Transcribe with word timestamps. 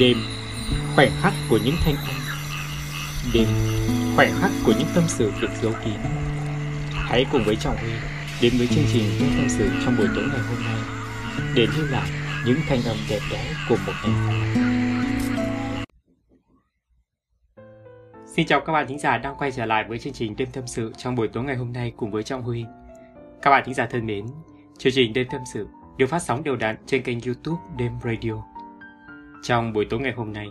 Đêm, 0.00 0.16
khoảnh 0.94 1.10
khắc 1.20 1.32
của 1.50 1.58
những 1.64 1.74
thanh 1.84 1.94
âm 1.96 2.14
Đêm, 3.34 3.46
khoảnh 4.16 4.30
khắc 4.40 4.50
của 4.66 4.72
những 4.78 4.88
tâm 4.94 5.04
sự 5.06 5.32
được 5.40 5.48
giấu 5.62 5.72
kín 5.84 5.94
Hãy 6.90 7.26
cùng 7.32 7.44
với 7.44 7.56
Trọng 7.56 7.76
Huy 7.76 7.92
đến 8.42 8.52
với 8.58 8.66
chương 8.66 8.84
trình 8.92 9.04
những 9.18 9.30
tâm 9.36 9.48
sự 9.48 9.70
trong 9.84 9.96
buổi 9.98 10.06
tối 10.14 10.24
ngày 10.24 10.40
hôm 10.40 10.64
nay 10.64 10.80
để 11.54 11.66
lưu 11.76 11.86
lại 11.86 12.08
những 12.46 12.56
thanh 12.68 12.82
âm 12.82 12.96
đẹp 13.10 13.20
đẽ 13.30 13.54
của 13.68 13.76
một 13.86 13.92
ngày. 14.04 14.36
Xin 18.36 18.46
chào 18.46 18.60
các 18.60 18.72
bạn 18.72 18.86
thính 18.88 18.98
giả 18.98 19.18
đang 19.18 19.34
quay 19.38 19.52
trở 19.52 19.66
lại 19.66 19.84
với 19.88 19.98
chương 19.98 20.12
trình 20.12 20.36
Đêm 20.36 20.48
Tâm 20.52 20.66
Sự 20.66 20.92
trong 20.96 21.14
buổi 21.14 21.28
tối 21.28 21.44
ngày 21.44 21.56
hôm 21.56 21.72
nay 21.72 21.92
cùng 21.96 22.10
với 22.10 22.22
Trọng 22.22 22.42
Huy. 22.42 22.64
Các 23.42 23.50
bạn 23.50 23.62
thính 23.66 23.74
giả 23.74 23.86
thân 23.90 24.06
mến, 24.06 24.26
chương 24.78 24.92
trình 24.92 25.12
Đêm 25.12 25.26
Tâm 25.30 25.40
Sự 25.54 25.68
được 25.96 26.06
phát 26.06 26.22
sóng 26.22 26.44
đều 26.44 26.56
đặn 26.56 26.76
trên 26.86 27.02
kênh 27.02 27.20
youtube 27.20 27.60
Đêm 27.76 27.92
Radio. 28.04 28.49
Trong 29.42 29.72
buổi 29.72 29.84
tối 29.84 30.00
ngày 30.00 30.12
hôm 30.12 30.32
nay, 30.32 30.48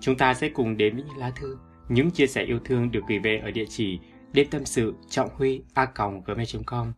chúng 0.00 0.16
ta 0.16 0.34
sẽ 0.34 0.48
cùng 0.48 0.76
đến 0.76 0.94
với 0.94 1.04
những 1.04 1.16
lá 1.16 1.30
thư, 1.36 1.58
những 1.88 2.10
chia 2.10 2.26
sẻ 2.26 2.44
yêu 2.44 2.58
thương 2.64 2.90
được 2.90 3.00
gửi 3.08 3.18
về 3.18 3.38
ở 3.44 3.50
địa 3.50 3.66
chỉ 3.68 3.98
đêm 4.32 4.46
tâm 4.50 4.64
sự 4.64 4.94
trọng 5.08 5.28
huy 5.34 5.62
a 5.74 5.86
gmail.com. 6.26 6.92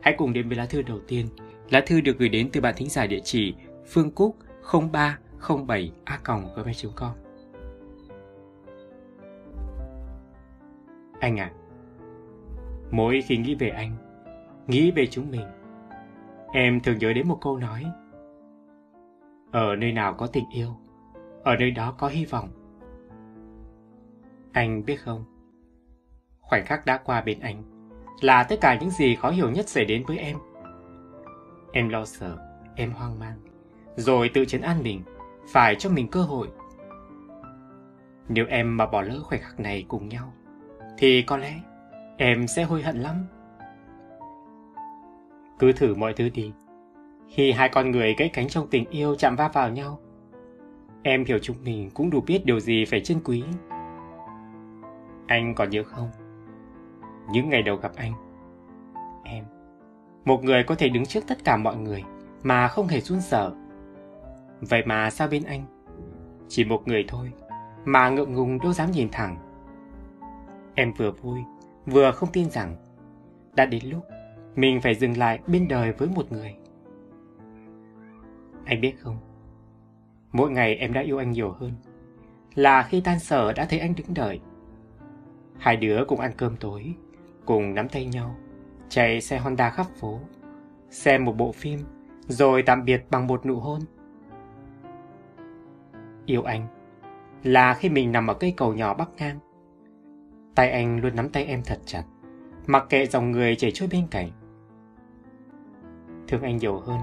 Hãy 0.00 0.14
cùng 0.18 0.32
đến 0.32 0.48
với 0.48 0.56
lá 0.56 0.66
thư 0.66 0.82
đầu 0.82 1.00
tiên. 1.08 1.26
Lá 1.70 1.80
thư 1.86 2.00
được 2.00 2.18
gửi 2.18 2.28
đến 2.28 2.48
từ 2.52 2.60
bạn 2.60 2.74
thính 2.76 2.88
giả 2.88 3.06
địa 3.06 3.20
chỉ 3.24 3.54
phương 3.86 4.10
cúc 4.10 4.36
0307 4.92 5.92
a 6.04 6.20
gmail.com. 6.24 7.12
Anh 11.20 11.40
ạ, 11.40 11.52
à, 11.52 11.56
mỗi 12.90 13.22
khi 13.26 13.36
nghĩ 13.36 13.54
về 13.54 13.68
anh, 13.68 13.96
nghĩ 14.66 14.90
về 14.90 15.06
chúng 15.06 15.30
mình, 15.30 15.46
em 16.52 16.80
thường 16.80 16.98
nhớ 16.98 17.12
đến 17.12 17.28
một 17.28 17.38
câu 17.40 17.56
nói. 17.56 17.84
Ở 19.52 19.76
nơi 19.76 19.92
nào 19.92 20.14
có 20.14 20.26
tình 20.26 20.44
yêu, 20.50 20.76
ở 21.44 21.56
nơi 21.56 21.70
đó 21.70 21.94
có 21.98 22.08
hy 22.08 22.24
vọng. 22.24 22.48
Anh 24.52 24.84
biết 24.84 24.96
không, 24.96 25.24
khoảnh 26.40 26.66
khắc 26.66 26.86
đã 26.86 26.96
qua 26.96 27.20
bên 27.20 27.40
anh 27.40 27.62
là 28.20 28.42
tất 28.42 28.56
cả 28.60 28.78
những 28.80 28.90
gì 28.90 29.16
khó 29.16 29.30
hiểu 29.30 29.50
nhất 29.50 29.68
xảy 29.68 29.84
đến 29.84 30.04
với 30.06 30.18
em. 30.18 30.36
Em 31.72 31.88
lo 31.88 32.04
sợ, 32.04 32.38
em 32.76 32.92
hoang 32.92 33.18
mang, 33.18 33.38
rồi 33.96 34.30
tự 34.34 34.44
chấn 34.44 34.60
an 34.60 34.82
mình, 34.82 35.02
phải 35.48 35.74
cho 35.74 35.90
mình 35.90 36.08
cơ 36.08 36.22
hội. 36.22 36.48
Nếu 38.28 38.46
em 38.48 38.76
mà 38.76 38.86
bỏ 38.86 39.02
lỡ 39.02 39.20
khoảnh 39.22 39.40
khắc 39.40 39.60
này 39.60 39.84
cùng 39.88 40.08
nhau, 40.08 40.32
thì 40.98 41.22
có 41.22 41.36
lẽ 41.36 41.60
em 42.16 42.46
sẽ 42.46 42.62
hối 42.62 42.82
hận 42.82 42.96
lắm. 42.96 43.26
Cứ 45.58 45.72
thử 45.72 45.94
mọi 45.94 46.12
thứ 46.12 46.28
đi. 46.28 46.52
Khi 47.28 47.52
hai 47.52 47.68
con 47.68 47.90
người 47.90 48.14
gãy 48.18 48.30
cánh 48.32 48.48
trong 48.48 48.68
tình 48.70 48.84
yêu 48.90 49.14
chạm 49.14 49.36
va 49.36 49.48
vào 49.48 49.70
nhau, 49.70 49.98
em 51.02 51.24
hiểu 51.24 51.38
chúng 51.42 51.56
mình 51.64 51.90
cũng 51.94 52.10
đủ 52.10 52.20
biết 52.20 52.42
điều 52.44 52.60
gì 52.60 52.84
phải 52.84 53.00
trân 53.00 53.18
quý. 53.24 53.44
Anh 55.26 55.54
còn 55.54 55.70
nhớ 55.70 55.82
không? 55.82 56.10
Những 57.30 57.48
ngày 57.48 57.62
đầu 57.62 57.76
gặp 57.76 57.92
anh, 57.96 58.12
em, 59.24 59.44
một 60.24 60.44
người 60.44 60.64
có 60.64 60.74
thể 60.74 60.88
đứng 60.88 61.06
trước 61.06 61.24
tất 61.26 61.44
cả 61.44 61.56
mọi 61.56 61.76
người 61.76 62.02
mà 62.42 62.68
không 62.68 62.86
hề 62.86 63.00
run 63.00 63.20
sợ. 63.20 63.52
Vậy 64.60 64.82
mà 64.86 65.10
sao 65.10 65.28
bên 65.28 65.44
anh, 65.44 65.64
chỉ 66.48 66.64
một 66.64 66.88
người 66.88 67.04
thôi 67.08 67.32
mà 67.84 68.08
ngượng 68.08 68.34
ngùng 68.34 68.58
đâu 68.58 68.72
dám 68.72 68.90
nhìn 68.90 69.08
thẳng. 69.12 69.36
Em 70.74 70.92
vừa 70.92 71.10
vui, 71.10 71.40
vừa 71.86 72.12
không 72.12 72.28
tin 72.32 72.50
rằng 72.50 72.76
đã 73.54 73.66
đến 73.66 73.82
lúc 73.90 74.02
mình 74.56 74.80
phải 74.80 74.94
dừng 74.94 75.18
lại 75.18 75.38
bên 75.46 75.68
đời 75.68 75.92
với 75.92 76.08
một 76.08 76.32
người. 76.32 76.54
Anh 78.64 78.80
biết 78.80 78.94
không, 78.98 79.16
mỗi 80.32 80.50
ngày 80.50 80.76
em 80.76 80.92
đã 80.92 81.00
yêu 81.00 81.18
anh 81.18 81.30
nhiều 81.30 81.50
hơn, 81.50 81.72
là 82.54 82.82
khi 82.82 83.00
tan 83.00 83.18
sở 83.18 83.52
đã 83.52 83.64
thấy 83.64 83.78
anh 83.78 83.94
đứng 83.94 84.14
đợi. 84.14 84.40
Hai 85.58 85.76
đứa 85.76 86.04
cùng 86.08 86.20
ăn 86.20 86.32
cơm 86.36 86.56
tối, 86.56 86.94
cùng 87.44 87.74
nắm 87.74 87.88
tay 87.88 88.06
nhau, 88.06 88.36
chạy 88.88 89.20
xe 89.20 89.38
Honda 89.38 89.70
khắp 89.70 89.86
phố, 90.00 90.20
xem 90.90 91.24
một 91.24 91.36
bộ 91.36 91.52
phim, 91.52 91.80
rồi 92.28 92.62
tạm 92.62 92.84
biệt 92.84 93.04
bằng 93.10 93.26
một 93.26 93.46
nụ 93.46 93.56
hôn. 93.56 93.80
Yêu 96.26 96.42
anh 96.42 96.66
là 97.42 97.74
khi 97.74 97.88
mình 97.88 98.12
nằm 98.12 98.26
ở 98.26 98.34
cây 98.34 98.54
cầu 98.56 98.74
nhỏ 98.74 98.94
bắc 98.94 99.08
ngang. 99.18 99.38
Tay 100.54 100.70
anh 100.70 101.00
luôn 101.00 101.16
nắm 101.16 101.28
tay 101.28 101.44
em 101.44 101.62
thật 101.64 101.78
chặt, 101.86 102.04
mặc 102.66 102.86
kệ 102.88 103.06
dòng 103.06 103.30
người 103.30 103.56
chảy 103.56 103.70
trôi 103.70 103.88
bên 103.92 104.06
cạnh. 104.10 104.30
Thương 106.28 106.42
anh 106.42 106.56
nhiều 106.56 106.78
hơn 106.78 106.98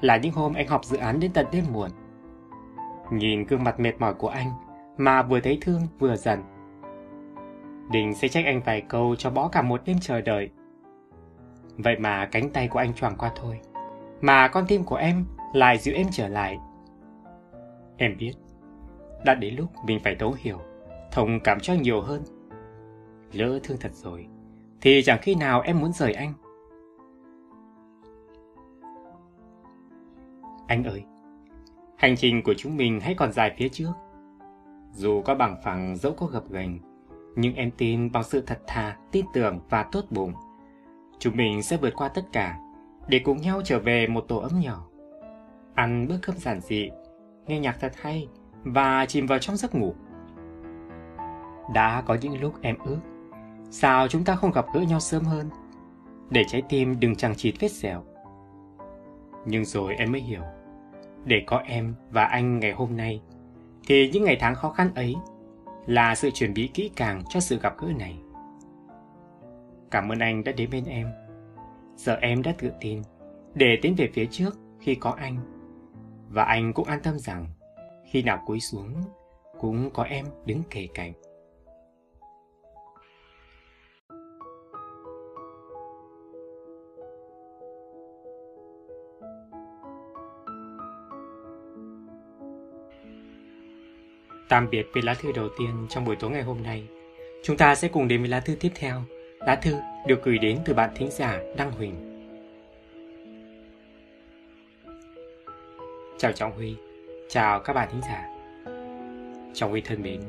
là 0.00 0.16
những 0.16 0.32
hôm 0.32 0.54
anh 0.54 0.68
học 0.68 0.84
dự 0.84 0.96
án 0.96 1.20
đến 1.20 1.32
tận 1.32 1.46
đêm 1.52 1.64
muộn. 1.72 1.90
Nhìn 3.10 3.44
gương 3.44 3.64
mặt 3.64 3.80
mệt 3.80 4.00
mỏi 4.00 4.14
của 4.14 4.28
anh 4.28 4.50
mà 4.96 5.22
vừa 5.22 5.40
thấy 5.40 5.58
thương 5.60 5.82
vừa 5.98 6.16
giận. 6.16 6.42
Đình 7.92 8.14
sẽ 8.14 8.28
trách 8.28 8.44
anh 8.44 8.60
vài 8.64 8.80
câu 8.80 9.16
cho 9.16 9.30
bỏ 9.30 9.48
cả 9.48 9.62
một 9.62 9.80
đêm 9.84 9.96
chờ 10.00 10.20
đợi. 10.20 10.50
Vậy 11.76 11.96
mà 11.98 12.26
cánh 12.26 12.50
tay 12.50 12.68
của 12.68 12.78
anh 12.78 12.94
choàng 12.94 13.16
qua 13.18 13.32
thôi. 13.36 13.60
Mà 14.20 14.48
con 14.48 14.64
tim 14.68 14.84
của 14.84 14.96
em 14.96 15.24
lại 15.54 15.78
dịu 15.78 15.94
em 15.94 16.06
trở 16.10 16.28
lại. 16.28 16.58
Em 17.96 18.16
biết, 18.18 18.32
đã 19.24 19.34
đến 19.34 19.54
lúc 19.54 19.66
mình 19.84 20.00
phải 20.04 20.14
thấu 20.14 20.34
hiểu, 20.38 20.58
thông 21.12 21.40
cảm 21.40 21.60
cho 21.60 21.74
nhiều 21.74 22.00
hơn. 22.00 22.22
Lỡ 23.32 23.60
thương 23.62 23.78
thật 23.80 23.92
rồi, 23.92 24.26
thì 24.80 25.02
chẳng 25.04 25.18
khi 25.22 25.34
nào 25.34 25.60
em 25.60 25.80
muốn 25.80 25.92
rời 25.92 26.12
anh. 26.12 26.32
Anh 30.66 30.84
ơi, 30.84 31.04
hành 32.00 32.16
trình 32.16 32.42
của 32.42 32.54
chúng 32.54 32.76
mình 32.76 33.00
hãy 33.00 33.14
còn 33.14 33.32
dài 33.32 33.54
phía 33.56 33.68
trước. 33.68 33.92
Dù 34.92 35.22
có 35.22 35.34
bằng 35.34 35.56
phẳng 35.64 35.96
dẫu 35.96 36.12
có 36.12 36.26
gập 36.26 36.50
ghềnh, 36.50 36.78
nhưng 37.36 37.54
em 37.54 37.70
tin 37.70 38.12
bằng 38.12 38.24
sự 38.24 38.40
thật 38.40 38.58
thà, 38.66 38.96
tin 39.12 39.26
tưởng 39.32 39.60
và 39.70 39.82
tốt 39.82 40.04
bụng. 40.10 40.32
Chúng 41.18 41.36
mình 41.36 41.62
sẽ 41.62 41.76
vượt 41.76 41.94
qua 41.96 42.08
tất 42.08 42.22
cả 42.32 42.58
để 43.08 43.18
cùng 43.18 43.40
nhau 43.40 43.60
trở 43.64 43.78
về 43.78 44.06
một 44.06 44.24
tổ 44.28 44.36
ấm 44.36 44.60
nhỏ. 44.60 44.86
Ăn 45.74 46.06
bữa 46.08 46.18
cơm 46.22 46.36
giản 46.36 46.60
dị, 46.60 46.90
nghe 47.46 47.60
nhạc 47.60 47.76
thật 47.80 47.92
hay 47.96 48.28
và 48.64 49.06
chìm 49.06 49.26
vào 49.26 49.38
trong 49.38 49.56
giấc 49.56 49.74
ngủ. 49.74 49.94
Đã 51.74 52.02
có 52.06 52.16
những 52.20 52.40
lúc 52.40 52.54
em 52.62 52.76
ước, 52.84 53.00
sao 53.70 54.08
chúng 54.08 54.24
ta 54.24 54.36
không 54.36 54.52
gặp 54.52 54.66
gỡ 54.74 54.80
nhau 54.80 55.00
sớm 55.00 55.22
hơn, 55.22 55.50
để 56.30 56.44
trái 56.48 56.62
tim 56.68 57.00
đừng 57.00 57.16
chẳng 57.16 57.34
chịt 57.34 57.54
vết 57.60 57.68
sẹo. 57.68 58.02
Nhưng 59.46 59.64
rồi 59.64 59.94
em 59.94 60.12
mới 60.12 60.20
hiểu, 60.20 60.42
để 61.24 61.42
có 61.46 61.58
em 61.58 61.94
và 62.10 62.24
anh 62.24 62.58
ngày 62.58 62.72
hôm 62.72 62.96
nay, 62.96 63.20
thì 63.86 64.10
những 64.12 64.24
ngày 64.24 64.36
tháng 64.40 64.54
khó 64.54 64.70
khăn 64.70 64.94
ấy 64.94 65.14
là 65.86 66.14
sự 66.14 66.30
chuẩn 66.30 66.54
bị 66.54 66.70
kỹ 66.74 66.90
càng 66.96 67.22
cho 67.28 67.40
sự 67.40 67.58
gặp 67.58 67.74
gỡ 67.78 67.88
này. 67.98 68.18
Cảm 69.90 70.12
ơn 70.12 70.18
anh 70.18 70.44
đã 70.44 70.52
đến 70.52 70.70
bên 70.70 70.84
em. 70.84 71.06
Giờ 71.96 72.14
em 72.20 72.42
đã 72.42 72.54
tự 72.58 72.72
tin 72.80 73.02
để 73.54 73.78
tiến 73.82 73.94
về 73.96 74.10
phía 74.14 74.26
trước 74.26 74.58
khi 74.80 74.94
có 74.94 75.10
anh. 75.10 75.36
Và 76.28 76.44
anh 76.44 76.72
cũng 76.72 76.86
an 76.88 77.00
tâm 77.02 77.18
rằng 77.18 77.46
khi 78.10 78.22
nào 78.22 78.42
cúi 78.46 78.60
xuống 78.60 78.94
cũng 79.60 79.90
có 79.90 80.02
em 80.02 80.26
đứng 80.46 80.62
kề 80.70 80.88
cạnh. 80.94 81.12
Tạm 94.50 94.70
biệt 94.70 94.86
với 94.92 95.02
lá 95.02 95.14
thư 95.14 95.32
đầu 95.32 95.48
tiên 95.58 95.86
trong 95.88 96.04
buổi 96.04 96.16
tối 96.16 96.30
ngày 96.30 96.42
hôm 96.42 96.62
nay. 96.62 96.84
Chúng 97.42 97.56
ta 97.56 97.74
sẽ 97.74 97.88
cùng 97.88 98.08
đến 98.08 98.20
với 98.20 98.28
lá 98.28 98.40
thư 98.40 98.54
tiếp 98.60 98.72
theo. 98.74 99.02
Lá 99.38 99.56
thư 99.56 99.76
được 100.06 100.22
gửi 100.24 100.38
đến 100.38 100.58
từ 100.64 100.74
bạn 100.74 100.90
thính 100.96 101.10
giả 101.10 101.40
Đăng 101.56 101.72
Huỳnh. 101.72 101.94
Chào 106.18 106.32
Trọng 106.32 106.52
Huy, 106.52 106.74
chào 107.28 107.60
các 107.60 107.72
bạn 107.72 107.88
thính 107.92 108.00
giả. 108.00 108.28
Trọng 109.54 109.70
Huy 109.70 109.80
thân 109.80 110.02
mến, 110.02 110.20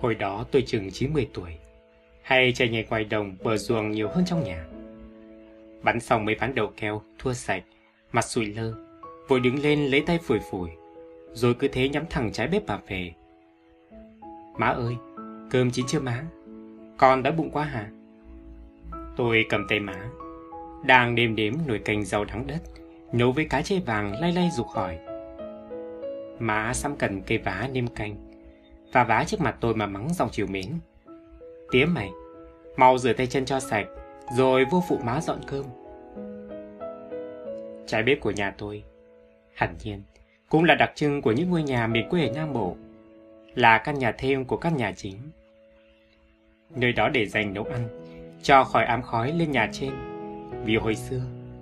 hồi 0.00 0.14
đó 0.14 0.44
tôi 0.50 0.62
chừng 0.66 0.90
90 0.90 1.28
tuổi, 1.34 1.50
hay 2.22 2.52
chạy 2.52 2.68
nhảy 2.68 2.86
ngoài 2.90 3.04
đồng 3.04 3.36
bờ 3.42 3.56
ruộng 3.56 3.90
nhiều 3.90 4.08
hơn 4.08 4.24
trong 4.26 4.44
nhà. 4.44 4.64
Bắn 5.82 6.00
xong 6.00 6.24
mấy 6.24 6.34
ván 6.34 6.54
đầu 6.54 6.72
keo, 6.76 7.02
thua 7.18 7.32
sạch, 7.32 7.62
mặt 8.12 8.24
sụi 8.24 8.46
lơ, 8.46 8.74
vội 9.28 9.40
đứng 9.40 9.62
lên 9.62 9.86
lấy 9.86 10.02
tay 10.06 10.18
phủi 10.18 10.38
phủi 10.50 10.70
rồi 11.34 11.54
cứ 11.54 11.68
thế 11.68 11.88
nhắm 11.88 12.04
thẳng 12.10 12.32
trái 12.32 12.48
bếp 12.48 12.66
bà 12.66 12.78
về. 12.88 13.12
Má 14.58 14.66
ơi, 14.66 14.96
cơm 15.50 15.70
chín 15.70 15.86
chưa 15.86 16.00
má? 16.00 16.24
Con 16.96 17.22
đã 17.22 17.30
bụng 17.30 17.50
quá 17.50 17.64
hả? 17.64 17.90
Tôi 19.16 19.44
cầm 19.48 19.66
tay 19.68 19.80
má, 19.80 20.10
đang 20.84 21.14
đêm 21.14 21.36
đếm 21.36 21.54
nồi 21.66 21.78
canh 21.78 22.04
rau 22.04 22.24
đắng 22.24 22.46
đất, 22.46 22.62
nấu 23.12 23.32
với 23.32 23.44
cá 23.44 23.62
chê 23.62 23.78
vàng 23.78 24.20
lay 24.20 24.32
lay 24.32 24.50
dục 24.56 24.66
hỏi. 24.68 24.98
Má 26.38 26.74
xăm 26.74 26.96
cần 26.96 27.22
cây 27.26 27.38
vá 27.38 27.68
nêm 27.72 27.86
canh, 27.86 28.16
và 28.92 29.04
vá 29.04 29.24
trước 29.26 29.40
mặt 29.40 29.56
tôi 29.60 29.74
mà 29.74 29.86
mắng 29.86 30.08
dòng 30.14 30.28
chiều 30.32 30.46
mến. 30.46 30.66
Tía 31.70 31.84
mày, 31.84 32.10
mau 32.76 32.98
rửa 32.98 33.12
tay 33.12 33.26
chân 33.26 33.44
cho 33.44 33.60
sạch, 33.60 33.86
rồi 34.36 34.64
vô 34.70 34.82
phụ 34.88 34.98
má 35.04 35.20
dọn 35.20 35.38
cơm. 35.46 35.64
Trái 37.86 38.02
bếp 38.02 38.20
của 38.20 38.30
nhà 38.30 38.54
tôi, 38.58 38.84
hẳn 39.54 39.76
nhiên, 39.84 40.02
cũng 40.54 40.64
là 40.64 40.74
đặc 40.74 40.92
trưng 40.94 41.22
của 41.22 41.32
những 41.32 41.50
ngôi 41.50 41.62
nhà 41.62 41.86
miền 41.86 42.08
quê 42.08 42.26
ở 42.26 42.32
Nam 42.34 42.52
Bộ, 42.52 42.76
là 43.54 43.78
căn 43.78 43.98
nhà 43.98 44.12
thêm 44.18 44.44
của 44.44 44.56
các 44.56 44.72
nhà 44.72 44.92
chính. 44.96 45.16
Nơi 46.76 46.92
đó 46.92 47.08
để 47.08 47.26
dành 47.26 47.54
nấu 47.54 47.64
ăn, 47.64 47.88
cho 48.42 48.64
khỏi 48.64 48.84
ám 48.84 49.02
khói 49.02 49.32
lên 49.32 49.50
nhà 49.50 49.68
trên, 49.72 49.90
vì 50.64 50.76
hồi 50.76 50.94
xưa 50.94 51.20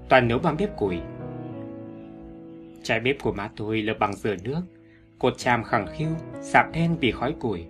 toàn 0.09 0.29
nấu 0.29 0.39
bằng 0.39 0.56
bếp 0.59 0.77
củi. 0.77 0.99
Trái 2.83 3.00
bếp 3.00 3.17
của 3.23 3.33
má 3.33 3.50
tôi 3.56 3.83
lợp 3.83 3.97
bằng 3.99 4.15
dừa 4.15 4.37
nước, 4.44 4.62
cột 5.19 5.39
chàm 5.39 5.65
khẳng 5.65 5.87
khiu, 5.97 6.09
sạp 6.41 6.73
đen 6.73 6.97
vì 7.00 7.12
khói 7.12 7.35
củi. 7.41 7.65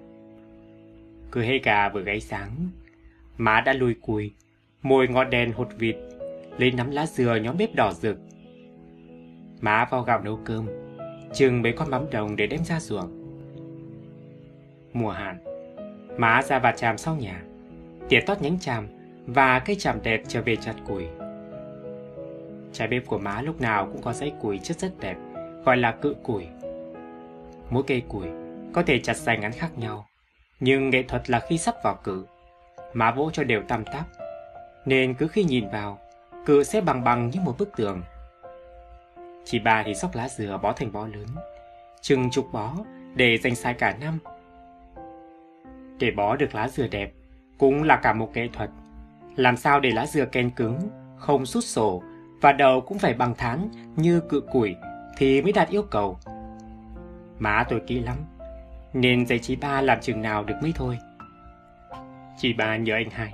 Cứ 1.33 1.41
hay 1.41 1.61
gà 1.65 1.89
vừa 1.89 2.03
gáy 2.03 2.21
sáng, 2.21 2.51
má 3.37 3.61
đã 3.61 3.73
lùi 3.73 3.95
cùi, 3.95 4.33
mồi 4.83 5.09
ngọn 5.09 5.31
đèn 5.31 5.53
hột 5.53 5.69
vịt, 5.79 5.97
lấy 6.59 6.71
nắm 6.71 6.91
lá 6.91 7.07
dừa 7.07 7.37
nhóm 7.43 7.57
bếp 7.59 7.75
đỏ 7.75 7.93
rực. 7.93 8.19
Má 9.61 9.89
vào 9.91 10.03
gạo 10.03 10.21
nấu 10.23 10.39
cơm, 10.45 10.67
chừng 11.35 11.63
mấy 11.63 11.73
con 11.73 11.91
mắm 11.91 12.07
đồng 12.11 12.37
để 12.37 12.47
đem 12.47 12.65
ra 12.65 12.81
ruộng. 12.81 13.11
Mùa 14.93 15.11
hạn, 15.11 15.39
má 16.19 16.43
ra 16.43 16.59
và 16.59 16.73
chàm 16.73 16.99
sau 16.99 17.17
nhà, 17.17 17.43
tỉa 18.09 18.21
tót 18.27 18.43
nhánh 18.43 18.59
chàm 18.61 18.89
và 19.27 19.59
cây 19.59 19.77
chàm 19.79 20.03
đẹp 20.03 20.23
trở 20.29 20.43
về 20.43 20.57
chặt 20.57 20.75
củi. 20.87 21.05
Trái 22.73 22.89
bếp 22.89 23.07
của 23.07 23.19
má 23.19 23.43
lúc 23.43 23.61
nào 23.61 23.89
cũng 23.93 24.03
có 24.03 24.13
dãy 24.13 24.33
củi 24.41 24.59
chất 24.59 24.79
rất 24.79 24.93
đẹp, 25.01 25.17
gọi 25.65 25.77
là 25.77 25.93
cự 25.93 26.15
củi. 26.23 26.47
Mỗi 27.71 27.83
cây 27.87 28.03
củi 28.09 28.27
có 28.73 28.83
thể 28.83 28.99
chặt 28.99 29.17
dài 29.17 29.39
ngắn 29.39 29.53
khác 29.53 29.79
nhau, 29.79 30.07
nhưng 30.61 30.91
nghệ 30.91 31.03
thuật 31.03 31.31
là 31.31 31.41
khi 31.41 31.59
sắp 31.59 31.75
vào 31.85 31.99
cự, 32.05 32.27
má 32.93 33.11
vỗ 33.11 33.31
cho 33.33 33.45
đều 33.45 33.63
tăm 33.63 33.85
tắp, 33.85 34.05
nên 34.87 35.15
cứ 35.15 35.29
khi 35.29 35.45
nhìn 35.45 35.69
vào, 35.69 35.99
cự 36.47 36.65
sẽ 36.65 36.81
bằng 36.81 37.05
bằng 37.05 37.31
như 37.31 37.41
một 37.41 37.55
bức 37.59 37.77
tường. 37.77 38.03
Chị 39.45 39.59
ba 39.59 39.83
thì 39.87 39.95
sóc 39.95 40.15
lá 40.15 40.29
dừa 40.29 40.59
bó 40.63 40.73
thành 40.73 40.93
bó 40.93 41.07
lớn, 41.07 41.27
chừng 42.01 42.31
chục 42.31 42.49
bó 42.53 42.75
để 43.15 43.39
dành 43.39 43.55
xài 43.55 43.75
cả 43.75 43.97
năm. 44.01 44.19
Để 45.99 46.11
bó 46.11 46.37
được 46.37 46.55
lá 46.55 46.69
dừa 46.69 46.87
đẹp 46.87 47.13
cũng 47.59 47.83
là 47.83 47.97
cả 47.97 48.13
một 48.13 48.31
nghệ 48.35 48.49
thuật. 48.53 48.71
Làm 49.37 49.57
sao 49.57 49.81
để 49.81 49.91
lá 49.91 50.07
dừa 50.07 50.25
ken 50.25 50.51
cứng, 50.51 50.79
không 51.17 51.47
sút 51.47 51.65
sổ 51.65 52.03
và 52.41 52.53
đầu 52.53 52.81
cũng 52.81 52.99
phải 52.99 53.15
bằng 53.15 53.35
thán 53.35 53.69
như 53.97 54.21
cự 54.21 54.41
củi 54.41 54.77
thì 55.17 55.43
mới 55.43 55.53
đạt 55.53 55.69
yêu 55.69 55.83
cầu. 55.83 56.19
Má 57.39 57.65
tôi 57.69 57.81
kỹ 57.87 58.01
lắm, 58.01 58.17
nên 58.93 59.27
dạy 59.27 59.39
chị 59.39 59.57
ba 59.57 59.81
làm 59.81 60.01
chừng 60.01 60.23
nào 60.23 60.45
được 60.45 60.55
mới 60.63 60.73
thôi. 60.77 60.99
Chị 62.39 62.53
ba 62.53 62.77
nhờ 62.77 62.95
anh 62.95 63.11
hai, 63.11 63.33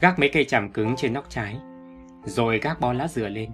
gác 0.00 0.18
mấy 0.18 0.28
cây 0.32 0.44
chảm 0.44 0.72
cứng 0.72 0.96
trên 0.96 1.12
nóc 1.12 1.24
trái, 1.28 1.56
rồi 2.24 2.58
gác 2.58 2.80
bó 2.80 2.92
lá 2.92 3.08
dừa 3.08 3.28
lên. 3.28 3.50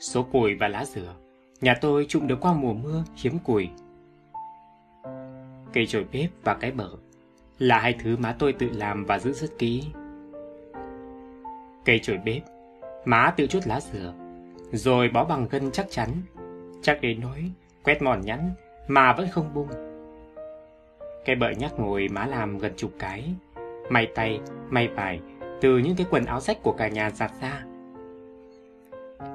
Số 0.00 0.22
củi 0.22 0.54
và 0.54 0.68
lá 0.68 0.84
dừa, 0.84 1.14
nhà 1.60 1.74
tôi 1.80 2.06
trụng 2.08 2.26
được 2.26 2.40
qua 2.40 2.52
mùa 2.52 2.72
mưa 2.72 3.04
hiếm 3.16 3.38
củi. 3.38 3.68
Cây 5.72 5.86
chổi 5.86 6.04
bếp 6.12 6.30
và 6.44 6.54
cái 6.54 6.70
bờ 6.70 6.88
là 7.58 7.78
hai 7.78 7.94
thứ 8.02 8.16
má 8.16 8.36
tôi 8.38 8.52
tự 8.52 8.70
làm 8.74 9.04
và 9.04 9.18
giữ 9.18 9.32
rất 9.32 9.58
kỹ. 9.58 9.84
Cây 11.84 12.00
chổi 12.02 12.18
bếp 12.24 12.42
Má 13.04 13.34
tự 13.36 13.46
chút 13.46 13.60
lá 13.66 13.80
dừa, 13.80 14.14
rồi 14.72 15.08
bó 15.08 15.24
bằng 15.24 15.46
gân 15.50 15.70
chắc 15.70 15.86
chắn, 15.90 16.08
chắc 16.82 17.00
đến 17.00 17.20
nỗi 17.20 17.50
quét 17.84 18.02
mòn 18.02 18.20
nhẵn 18.20 18.50
mà 18.88 19.12
vẫn 19.12 19.28
không 19.28 19.54
bung. 19.54 19.68
Cái 21.24 21.36
bợ 21.36 21.50
nhắc 21.50 21.72
ngồi 21.78 22.08
má 22.08 22.26
làm 22.26 22.58
gần 22.58 22.72
chục 22.76 22.90
cái, 22.98 23.24
may 23.90 24.08
tay, 24.14 24.40
may 24.70 24.88
vải 24.88 25.20
từ 25.60 25.78
những 25.78 25.96
cái 25.96 26.06
quần 26.10 26.24
áo 26.24 26.40
rách 26.40 26.62
của 26.62 26.72
cả 26.72 26.88
nhà 26.88 27.10
giặt 27.10 27.30
ra. 27.40 27.64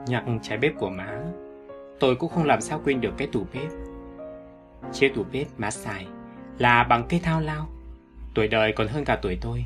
Nhắc 0.07 0.23
trái 0.41 0.57
bếp 0.57 0.73
của 0.79 0.89
má, 0.89 1.23
tôi 1.99 2.15
cũng 2.15 2.29
không 2.29 2.43
làm 2.43 2.61
sao 2.61 2.81
quên 2.83 3.01
được 3.01 3.13
cái 3.17 3.27
tủ 3.31 3.45
bếp. 3.53 3.71
Chiếc 4.91 5.11
tủ 5.15 5.23
bếp 5.31 5.47
má 5.57 5.71
xài 5.71 6.07
là 6.57 6.83
bằng 6.83 7.05
cây 7.09 7.19
thao 7.23 7.41
lao, 7.41 7.67
tuổi 8.35 8.47
đời 8.47 8.73
còn 8.75 8.87
hơn 8.87 9.05
cả 9.05 9.19
tuổi 9.21 9.37
tôi. 9.41 9.65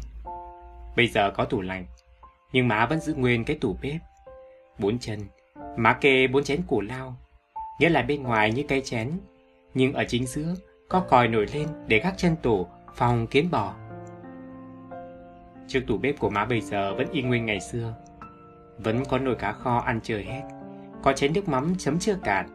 Bây 0.95 1.07
giờ 1.07 1.31
có 1.31 1.45
tủ 1.45 1.61
lạnh, 1.61 1.85
nhưng 2.51 2.67
má 2.67 2.85
vẫn 2.85 2.99
giữ 2.99 3.13
nguyên 3.13 3.45
cái 3.45 3.57
tủ 3.61 3.75
bếp. 3.81 4.01
Bốn 4.79 4.99
chân, 4.99 5.19
má 5.77 5.93
kê 5.93 6.27
bốn 6.27 6.43
chén 6.43 6.61
củ 6.67 6.81
lao, 6.81 7.15
nghĩa 7.79 7.89
là 7.89 8.01
bên 8.01 8.23
ngoài 8.23 8.51
như 8.51 8.63
cây 8.67 8.81
chén, 8.81 9.11
nhưng 9.73 9.93
ở 9.93 10.03
chính 10.07 10.25
giữa 10.25 10.55
có 10.89 10.99
còi 10.99 11.27
nổi 11.27 11.45
lên 11.53 11.67
để 11.87 11.99
gác 11.99 12.13
chân 12.17 12.35
tủ 12.41 12.67
phòng 12.95 13.27
kiến 13.27 13.51
bò. 13.51 13.73
Chiếc 15.67 15.83
tủ 15.87 15.97
bếp 15.97 16.19
của 16.19 16.29
má 16.29 16.45
bây 16.45 16.61
giờ 16.61 16.95
vẫn 16.95 17.07
y 17.11 17.21
nguyên 17.21 17.45
ngày 17.45 17.59
xưa. 17.59 17.93
Vẫn 18.77 19.03
có 19.09 19.17
nồi 19.17 19.35
cá 19.35 19.51
kho 19.51 19.77
ăn 19.77 19.99
chơi 20.03 20.23
hết, 20.23 20.41
có 21.03 21.13
chén 21.13 21.33
nước 21.33 21.49
mắm 21.49 21.73
chấm 21.77 21.99
chưa 21.99 22.15
cạn, 22.23 22.49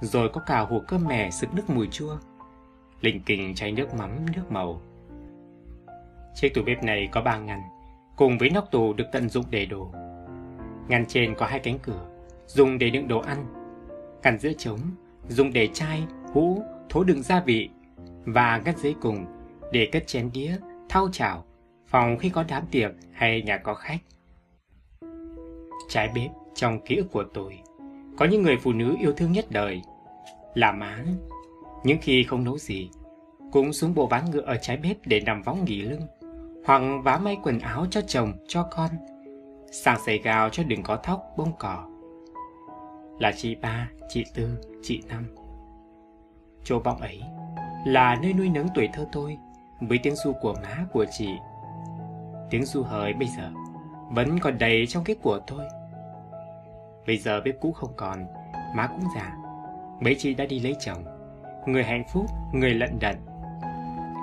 rồi 0.00 0.28
có 0.32 0.40
cả 0.40 0.60
hũ 0.60 0.80
cơm 0.88 1.04
mè 1.04 1.30
sực 1.30 1.54
nước 1.54 1.70
mùi 1.70 1.88
chua. 1.88 2.16
Lình 3.00 3.22
kình 3.22 3.54
chai 3.54 3.72
nước 3.72 3.94
mắm, 3.94 4.10
nước 4.36 4.52
màu. 4.52 4.80
Chiếc 6.34 6.54
tủ 6.54 6.62
bếp 6.62 6.82
này 6.82 7.08
có 7.12 7.20
ba 7.20 7.38
ngăn, 7.38 7.62
cùng 8.16 8.38
với 8.38 8.50
nóc 8.50 8.70
tủ 8.70 8.92
được 8.92 9.04
tận 9.12 9.28
dụng 9.28 9.44
để 9.50 9.66
đồ. 9.66 9.92
Ngăn 10.88 11.06
trên 11.06 11.34
có 11.34 11.46
hai 11.46 11.60
cánh 11.60 11.78
cửa, 11.78 12.06
dùng 12.46 12.78
để 12.78 12.90
đựng 12.90 13.08
đồ 13.08 13.18
ăn. 13.18 13.44
Ngăn 14.22 14.38
giữa 14.38 14.52
trống, 14.58 14.80
dùng 15.28 15.52
để 15.52 15.68
chai, 15.72 16.02
hũ, 16.32 16.62
thố 16.88 17.04
đựng 17.04 17.22
gia 17.22 17.40
vị. 17.40 17.70
Và 18.24 18.62
ngăn 18.64 18.76
dưới 18.76 18.94
cùng, 19.00 19.26
để 19.72 19.88
cất 19.92 20.06
chén 20.06 20.30
đĩa, 20.32 20.56
thau 20.88 21.08
chảo, 21.12 21.44
phòng 21.86 22.18
khi 22.18 22.30
có 22.30 22.44
đám 22.48 22.62
tiệc 22.70 22.90
hay 23.12 23.42
nhà 23.42 23.56
có 23.56 23.74
khách. 23.74 23.98
Trái 25.88 26.08
bếp 26.14 26.30
trong 26.54 26.80
ký 26.80 26.96
ức 26.96 27.12
của 27.12 27.24
tôi, 27.34 27.58
có 28.16 28.24
những 28.24 28.42
người 28.42 28.56
phụ 28.56 28.72
nữ 28.72 28.96
yêu 29.00 29.12
thương 29.12 29.32
nhất 29.32 29.44
đời, 29.50 29.82
là 30.54 30.72
má. 30.72 31.04
Những 31.84 31.98
khi 32.02 32.24
không 32.24 32.44
nấu 32.44 32.58
gì, 32.58 32.90
cũng 33.52 33.72
xuống 33.72 33.94
bộ 33.94 34.06
ván 34.06 34.30
ngựa 34.30 34.40
ở 34.40 34.56
trái 34.56 34.76
bếp 34.76 34.96
để 35.06 35.20
nằm 35.20 35.42
võng 35.42 35.64
nghỉ 35.64 35.80
lưng 35.80 36.02
hoặc 36.68 36.82
vá 37.02 37.18
may 37.18 37.38
quần 37.42 37.58
áo 37.58 37.86
cho 37.90 38.00
chồng, 38.06 38.32
cho 38.48 38.68
con, 38.76 38.90
sàng 39.72 39.98
giày 40.06 40.18
gào 40.18 40.50
cho 40.50 40.62
đừng 40.62 40.82
có 40.82 40.96
thóc, 40.96 41.22
bông 41.36 41.52
cỏ. 41.58 41.88
Là 43.18 43.32
chị 43.36 43.54
ba, 43.54 43.90
chị 44.08 44.24
tư, 44.34 44.58
chị 44.82 45.02
năm. 45.08 45.26
Chỗ 46.64 46.78
vọng 46.78 47.00
ấy 47.00 47.20
là 47.86 48.18
nơi 48.22 48.32
nuôi 48.32 48.48
nấng 48.48 48.66
tuổi 48.74 48.88
thơ 48.92 49.06
tôi 49.12 49.38
với 49.80 49.98
tiếng 50.02 50.16
du 50.16 50.32
của 50.32 50.54
má 50.62 50.86
của 50.92 51.06
chị. 51.18 51.28
Tiếng 52.50 52.64
du 52.64 52.82
hời 52.82 53.12
bây 53.12 53.28
giờ 53.28 53.50
vẫn 54.10 54.38
còn 54.38 54.58
đầy 54.58 54.86
trong 54.86 55.04
cái 55.04 55.16
của 55.22 55.40
tôi. 55.46 55.64
Bây 57.08 57.18
giờ 57.18 57.40
bếp 57.44 57.54
cũ 57.60 57.72
không 57.72 57.92
còn, 57.96 58.26
má 58.74 58.86
cũng 58.86 59.08
già. 59.14 59.36
Mấy 60.00 60.14
chị 60.18 60.34
đã 60.34 60.46
đi 60.46 60.60
lấy 60.60 60.76
chồng, 60.80 61.04
người 61.66 61.84
hạnh 61.84 62.04
phúc, 62.12 62.26
người 62.52 62.74
lận 62.74 62.98
đận. 63.00 63.16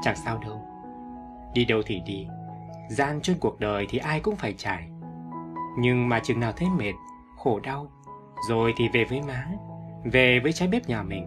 Chẳng 0.03 0.15
sao 0.15 0.37
đâu. 0.37 0.61
Đi 1.53 1.65
đâu 1.65 1.81
thì 1.85 2.01
đi, 2.05 2.27
Gian 2.89 3.21
trên 3.21 3.37
cuộc 3.39 3.59
đời 3.59 3.85
thì 3.89 3.97
ai 3.97 4.19
cũng 4.19 4.35
phải 4.35 4.53
trải 4.53 4.89
Nhưng 5.77 6.09
mà 6.09 6.19
chừng 6.19 6.39
nào 6.39 6.51
thấy 6.51 6.67
mệt, 6.77 6.93
khổ 7.37 7.59
đau 7.59 7.87
Rồi 8.49 8.73
thì 8.77 8.89
về 8.93 9.05
với 9.05 9.21
má 9.21 9.47
Về 10.03 10.39
với 10.39 10.53
trái 10.53 10.67
bếp 10.67 10.89
nhà 10.89 11.03
mình 11.03 11.25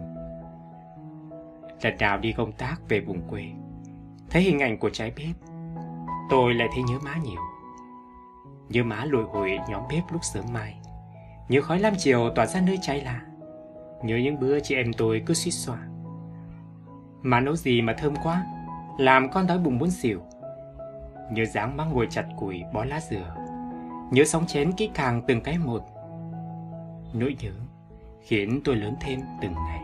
Lần 1.83 1.97
nào 1.99 2.17
đi 2.17 2.33
công 2.33 2.51
tác 2.51 2.75
về 2.89 2.99
vùng 2.99 3.21
quê 3.29 3.43
Thấy 4.29 4.41
hình 4.41 4.59
ảnh 4.59 4.77
của 4.77 4.89
trái 4.89 5.13
bếp 5.17 5.35
Tôi 6.29 6.53
lại 6.53 6.67
thấy 6.73 6.83
nhớ 6.83 6.99
má 7.05 7.15
nhiều 7.23 7.41
Nhớ 8.69 8.83
má 8.83 9.05
lùi 9.05 9.23
hồi 9.23 9.59
nhóm 9.69 9.83
bếp 9.89 10.03
lúc 10.11 10.23
sớm 10.23 10.45
mai 10.53 10.79
Nhớ 11.49 11.61
khói 11.61 11.79
lam 11.79 11.93
chiều 11.97 12.29
tỏa 12.35 12.45
ra 12.45 12.61
nơi 12.61 12.79
cháy 12.81 13.01
lạ. 13.01 13.21
Nhớ 14.03 14.17
những 14.17 14.39
bữa 14.39 14.59
chị 14.59 14.75
em 14.75 14.93
tôi 14.93 15.23
cứ 15.25 15.33
suýt 15.33 15.51
xoa 15.51 15.77
Má 17.21 17.39
nấu 17.39 17.55
gì 17.55 17.81
mà 17.81 17.93
thơm 17.97 18.15
quá, 18.23 18.45
Làm 18.97 19.31
con 19.31 19.47
đói 19.47 19.57
bụng 19.57 19.77
muốn 19.77 19.91
xỉu. 19.91 20.21
Nhớ 21.31 21.45
dáng 21.45 21.77
má 21.77 21.85
ngồi 21.85 22.07
chặt 22.09 22.25
củi, 22.37 22.63
bó 22.73 22.85
lá 22.85 22.99
dừa. 22.99 23.35
Nhớ 24.11 24.23
sóng 24.25 24.47
chén 24.47 24.71
kỹ 24.71 24.89
càng 24.93 25.21
từng 25.27 25.41
cái 25.41 25.57
một. 25.57 25.81
Nỗi 27.13 27.35
nhớ 27.39 27.51
khiến 28.21 28.61
tôi 28.65 28.75
lớn 28.75 28.95
thêm 29.01 29.19
từng 29.41 29.53
ngày. 29.53 29.81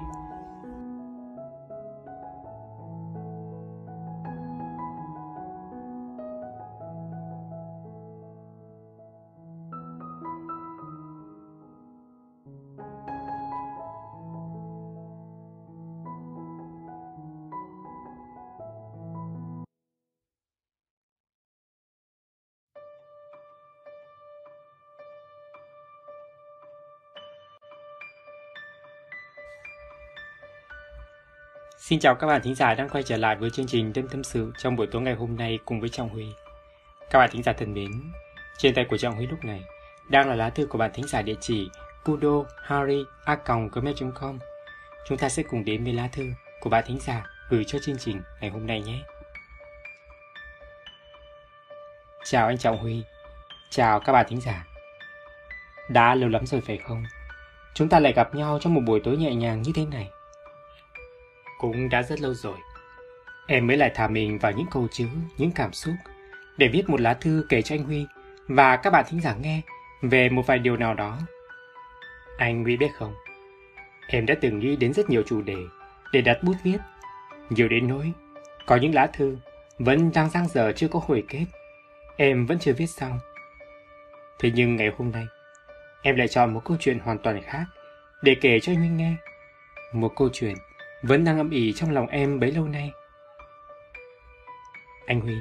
Xin 31.87 31.99
chào 31.99 32.15
các 32.15 32.27
bạn 32.27 32.41
thính 32.41 32.55
giả 32.55 32.73
đang 32.73 32.89
quay 32.89 33.03
trở 33.03 33.17
lại 33.17 33.35
với 33.35 33.49
chương 33.49 33.67
trình 33.67 33.93
Đêm 33.93 34.07
Tâm 34.07 34.23
Sự 34.23 34.51
trong 34.57 34.75
buổi 34.75 34.87
tối 34.87 35.01
ngày 35.01 35.15
hôm 35.15 35.35
nay 35.35 35.59
cùng 35.65 35.79
với 35.79 35.89
Trọng 35.89 36.09
Huy. 36.09 36.25
Các 37.09 37.19
bạn 37.19 37.29
thính 37.31 37.43
giả 37.43 37.53
thân 37.53 37.73
mến, 37.73 37.91
trên 38.57 38.75
tay 38.75 38.85
của 38.89 38.97
Trọng 38.97 39.15
Huy 39.15 39.27
lúc 39.27 39.43
này 39.43 39.63
đang 40.09 40.29
là 40.29 40.35
lá 40.35 40.49
thư 40.49 40.65
của 40.65 40.77
bạn 40.77 40.91
thính 40.93 41.07
giả 41.07 41.21
địa 41.21 41.35
chỉ 41.41 41.69
kudo 42.05 42.43
harry 42.63 43.03
com 43.45 43.69
chúng 45.07 45.17
ta 45.17 45.29
sẽ 45.29 45.43
cùng 45.43 45.65
đến 45.65 45.83
với 45.83 45.93
lá 45.93 46.09
thư 46.11 46.23
của 46.61 46.69
bạn 46.69 46.83
thính 46.87 46.99
giả 46.99 47.25
gửi 47.49 47.63
cho 47.67 47.79
chương 47.79 47.97
trình 47.97 48.21
ngày 48.41 48.49
hôm 48.49 48.67
nay 48.67 48.81
nhé. 48.81 48.99
Chào 52.23 52.47
anh 52.47 52.57
Trọng 52.57 52.77
Huy, 52.77 53.03
chào 53.69 53.99
các 53.99 54.13
bạn 54.13 54.25
thính 54.29 54.41
giả. 54.41 54.67
Đã 55.89 56.15
lâu 56.15 56.29
lắm 56.29 56.45
rồi 56.45 56.61
phải 56.61 56.77
không? 56.77 57.03
Chúng 57.73 57.89
ta 57.89 57.99
lại 57.99 58.13
gặp 58.13 58.35
nhau 58.35 58.59
trong 58.61 58.73
một 58.73 58.81
buổi 58.85 58.99
tối 59.03 59.17
nhẹ 59.17 59.35
nhàng 59.35 59.61
như 59.61 59.71
thế 59.75 59.85
này. 59.85 60.09
Cũng 61.57 61.89
đã 61.89 62.03
rất 62.03 62.21
lâu 62.21 62.33
rồi. 62.33 62.57
Em 63.47 63.67
mới 63.67 63.77
lại 63.77 63.91
thả 63.95 64.07
mình 64.07 64.39
vào 64.39 64.51
những 64.51 64.67
câu 64.71 64.87
chữ, 64.91 65.07
những 65.37 65.51
cảm 65.51 65.73
xúc 65.73 65.93
để 66.57 66.67
viết 66.67 66.89
một 66.89 67.01
lá 67.01 67.13
thư 67.13 67.45
kể 67.49 67.61
cho 67.61 67.75
anh 67.75 67.83
Huy 67.83 68.05
và 68.47 68.75
các 68.75 68.89
bạn 68.89 69.05
thính 69.09 69.21
giả 69.21 69.35
nghe 69.41 69.61
về 70.01 70.29
một 70.29 70.47
vài 70.47 70.59
điều 70.59 70.77
nào 70.77 70.93
đó. 70.93 71.19
Anh 72.37 72.63
Huy 72.63 72.77
biết 72.77 72.91
không? 72.97 73.13
Em 74.07 74.25
đã 74.25 74.35
từng 74.41 74.59
nghĩ 74.59 74.75
đến 74.75 74.93
rất 74.93 75.09
nhiều 75.09 75.23
chủ 75.25 75.41
đề 75.41 75.57
để 76.13 76.21
đặt 76.21 76.37
bút 76.43 76.55
viết. 76.63 76.77
Nhiều 77.49 77.67
đến 77.67 77.87
nỗi, 77.87 78.11
có 78.65 78.75
những 78.75 78.95
lá 78.95 79.07
thư 79.07 79.37
vẫn 79.79 80.11
đang 80.13 80.29
giang 80.29 80.47
dở 80.47 80.71
chưa 80.71 80.87
có 80.87 80.99
hồi 81.07 81.23
kết. 81.27 81.45
Em 82.17 82.45
vẫn 82.45 82.59
chưa 82.59 82.73
viết 82.73 82.87
xong. 82.87 83.19
Thế 84.39 84.51
nhưng 84.55 84.75
ngày 84.75 84.91
hôm 84.97 85.11
nay, 85.11 85.25
em 86.01 86.15
lại 86.15 86.27
chọn 86.27 86.53
một 86.53 86.61
câu 86.65 86.77
chuyện 86.79 86.99
hoàn 86.99 87.17
toàn 87.17 87.41
khác 87.41 87.65
để 88.21 88.35
kể 88.41 88.59
cho 88.59 88.71
anh 88.71 88.79
Huy 88.79 88.87
nghe. 88.87 89.13
Một 89.93 90.13
câu 90.15 90.29
chuyện 90.33 90.55
vẫn 91.07 91.23
đang 91.23 91.37
âm 91.37 91.49
ỉ 91.49 91.73
trong 91.73 91.91
lòng 91.91 92.07
em 92.07 92.39
bấy 92.39 92.51
lâu 92.51 92.67
nay. 92.67 92.91
Anh 95.07 95.21
Huy, 95.21 95.35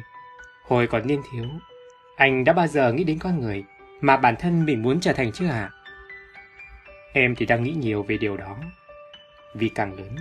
hồi 0.65 0.87
còn 0.87 1.07
niên 1.07 1.23
thiếu, 1.33 1.45
anh 2.17 2.45
đã 2.45 2.53
bao 2.53 2.67
giờ 2.67 2.93
nghĩ 2.93 3.05
đến 3.05 3.19
con 3.19 3.41
người 3.41 3.65
mà 4.01 4.17
bản 4.17 4.37
thân 4.37 4.65
mình 4.65 4.83
muốn 4.83 5.01
trở 5.01 5.13
thành 5.13 5.33
chưa 5.33 5.47
hả? 5.47 5.71
Em 7.13 7.35
thì 7.35 7.47
đang 7.47 7.63
nghĩ 7.63 7.73
nhiều 7.73 8.03
về 8.03 8.19
điều 8.19 8.37
đó. 8.37 8.57
Vì 9.55 9.69
càng 9.69 9.95
lớn, 9.95 10.17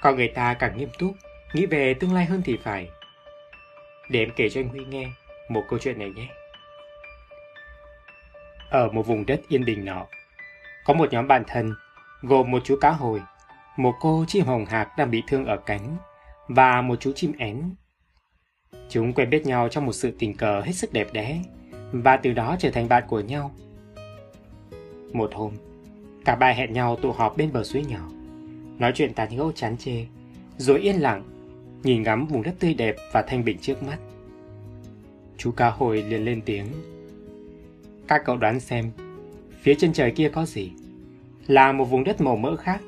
con 0.00 0.16
người 0.16 0.28
ta 0.28 0.54
càng 0.54 0.76
nghiêm 0.76 0.88
túc, 0.98 1.14
nghĩ 1.54 1.66
về 1.66 1.94
tương 1.94 2.14
lai 2.14 2.24
hơn 2.24 2.42
thì 2.44 2.58
phải. 2.62 2.90
Để 4.10 4.20
em 4.20 4.30
kể 4.36 4.48
cho 4.48 4.60
anh 4.60 4.68
Huy 4.68 4.84
nghe 4.84 5.08
một 5.48 5.62
câu 5.70 5.78
chuyện 5.78 5.98
này 5.98 6.10
nhé. 6.10 6.28
Ở 8.70 8.88
một 8.88 9.02
vùng 9.02 9.26
đất 9.26 9.40
yên 9.48 9.64
bình 9.64 9.84
nọ, 9.84 10.06
có 10.84 10.94
một 10.94 11.12
nhóm 11.12 11.28
bạn 11.28 11.42
thân 11.46 11.74
gồm 12.22 12.50
một 12.50 12.62
chú 12.64 12.78
cá 12.80 12.90
hồi, 12.90 13.22
một 13.76 13.94
cô 14.00 14.24
chim 14.28 14.46
hồng 14.46 14.64
hạc 14.64 14.96
đang 14.98 15.10
bị 15.10 15.22
thương 15.26 15.44
ở 15.44 15.56
cánh 15.56 15.96
và 16.48 16.82
một 16.82 17.00
chú 17.00 17.12
chim 17.12 17.32
én. 17.38 17.62
Chúng 18.88 19.12
quen 19.12 19.30
biết 19.30 19.46
nhau 19.46 19.68
trong 19.68 19.86
một 19.86 19.92
sự 19.92 20.12
tình 20.18 20.36
cờ 20.36 20.60
hết 20.60 20.72
sức 20.72 20.92
đẹp 20.92 21.08
đẽ 21.12 21.42
và 21.92 22.16
từ 22.16 22.32
đó 22.32 22.56
trở 22.58 22.70
thành 22.70 22.88
bạn 22.88 23.04
của 23.08 23.20
nhau. 23.20 23.50
Một 25.12 25.34
hôm, 25.34 25.52
cả 26.24 26.36
ba 26.36 26.50
hẹn 26.50 26.72
nhau 26.72 26.96
tụ 26.96 27.12
họp 27.12 27.36
bên 27.36 27.52
bờ 27.52 27.64
suối 27.64 27.84
nhỏ, 27.84 28.10
nói 28.78 28.92
chuyện 28.94 29.14
tán 29.14 29.36
gẫu 29.36 29.52
chán 29.52 29.76
chê, 29.76 30.06
rồi 30.56 30.80
yên 30.80 30.96
lặng, 30.96 31.24
nhìn 31.82 32.02
ngắm 32.02 32.26
vùng 32.26 32.42
đất 32.42 32.54
tươi 32.58 32.74
đẹp 32.74 32.96
và 33.12 33.22
thanh 33.22 33.44
bình 33.44 33.58
trước 33.60 33.82
mắt. 33.82 33.98
Chú 35.36 35.50
cá 35.50 35.70
hồi 35.70 36.02
liền 36.02 36.24
lên 36.24 36.40
tiếng. 36.44 36.66
Các 38.08 38.22
cậu 38.24 38.36
đoán 38.36 38.60
xem, 38.60 38.90
phía 39.62 39.74
chân 39.74 39.92
trời 39.92 40.10
kia 40.10 40.28
có 40.28 40.46
gì? 40.46 40.72
Là 41.46 41.72
một 41.72 41.84
vùng 41.84 42.04
đất 42.04 42.20
màu 42.20 42.36
mỡ 42.36 42.56
khác? 42.56 42.80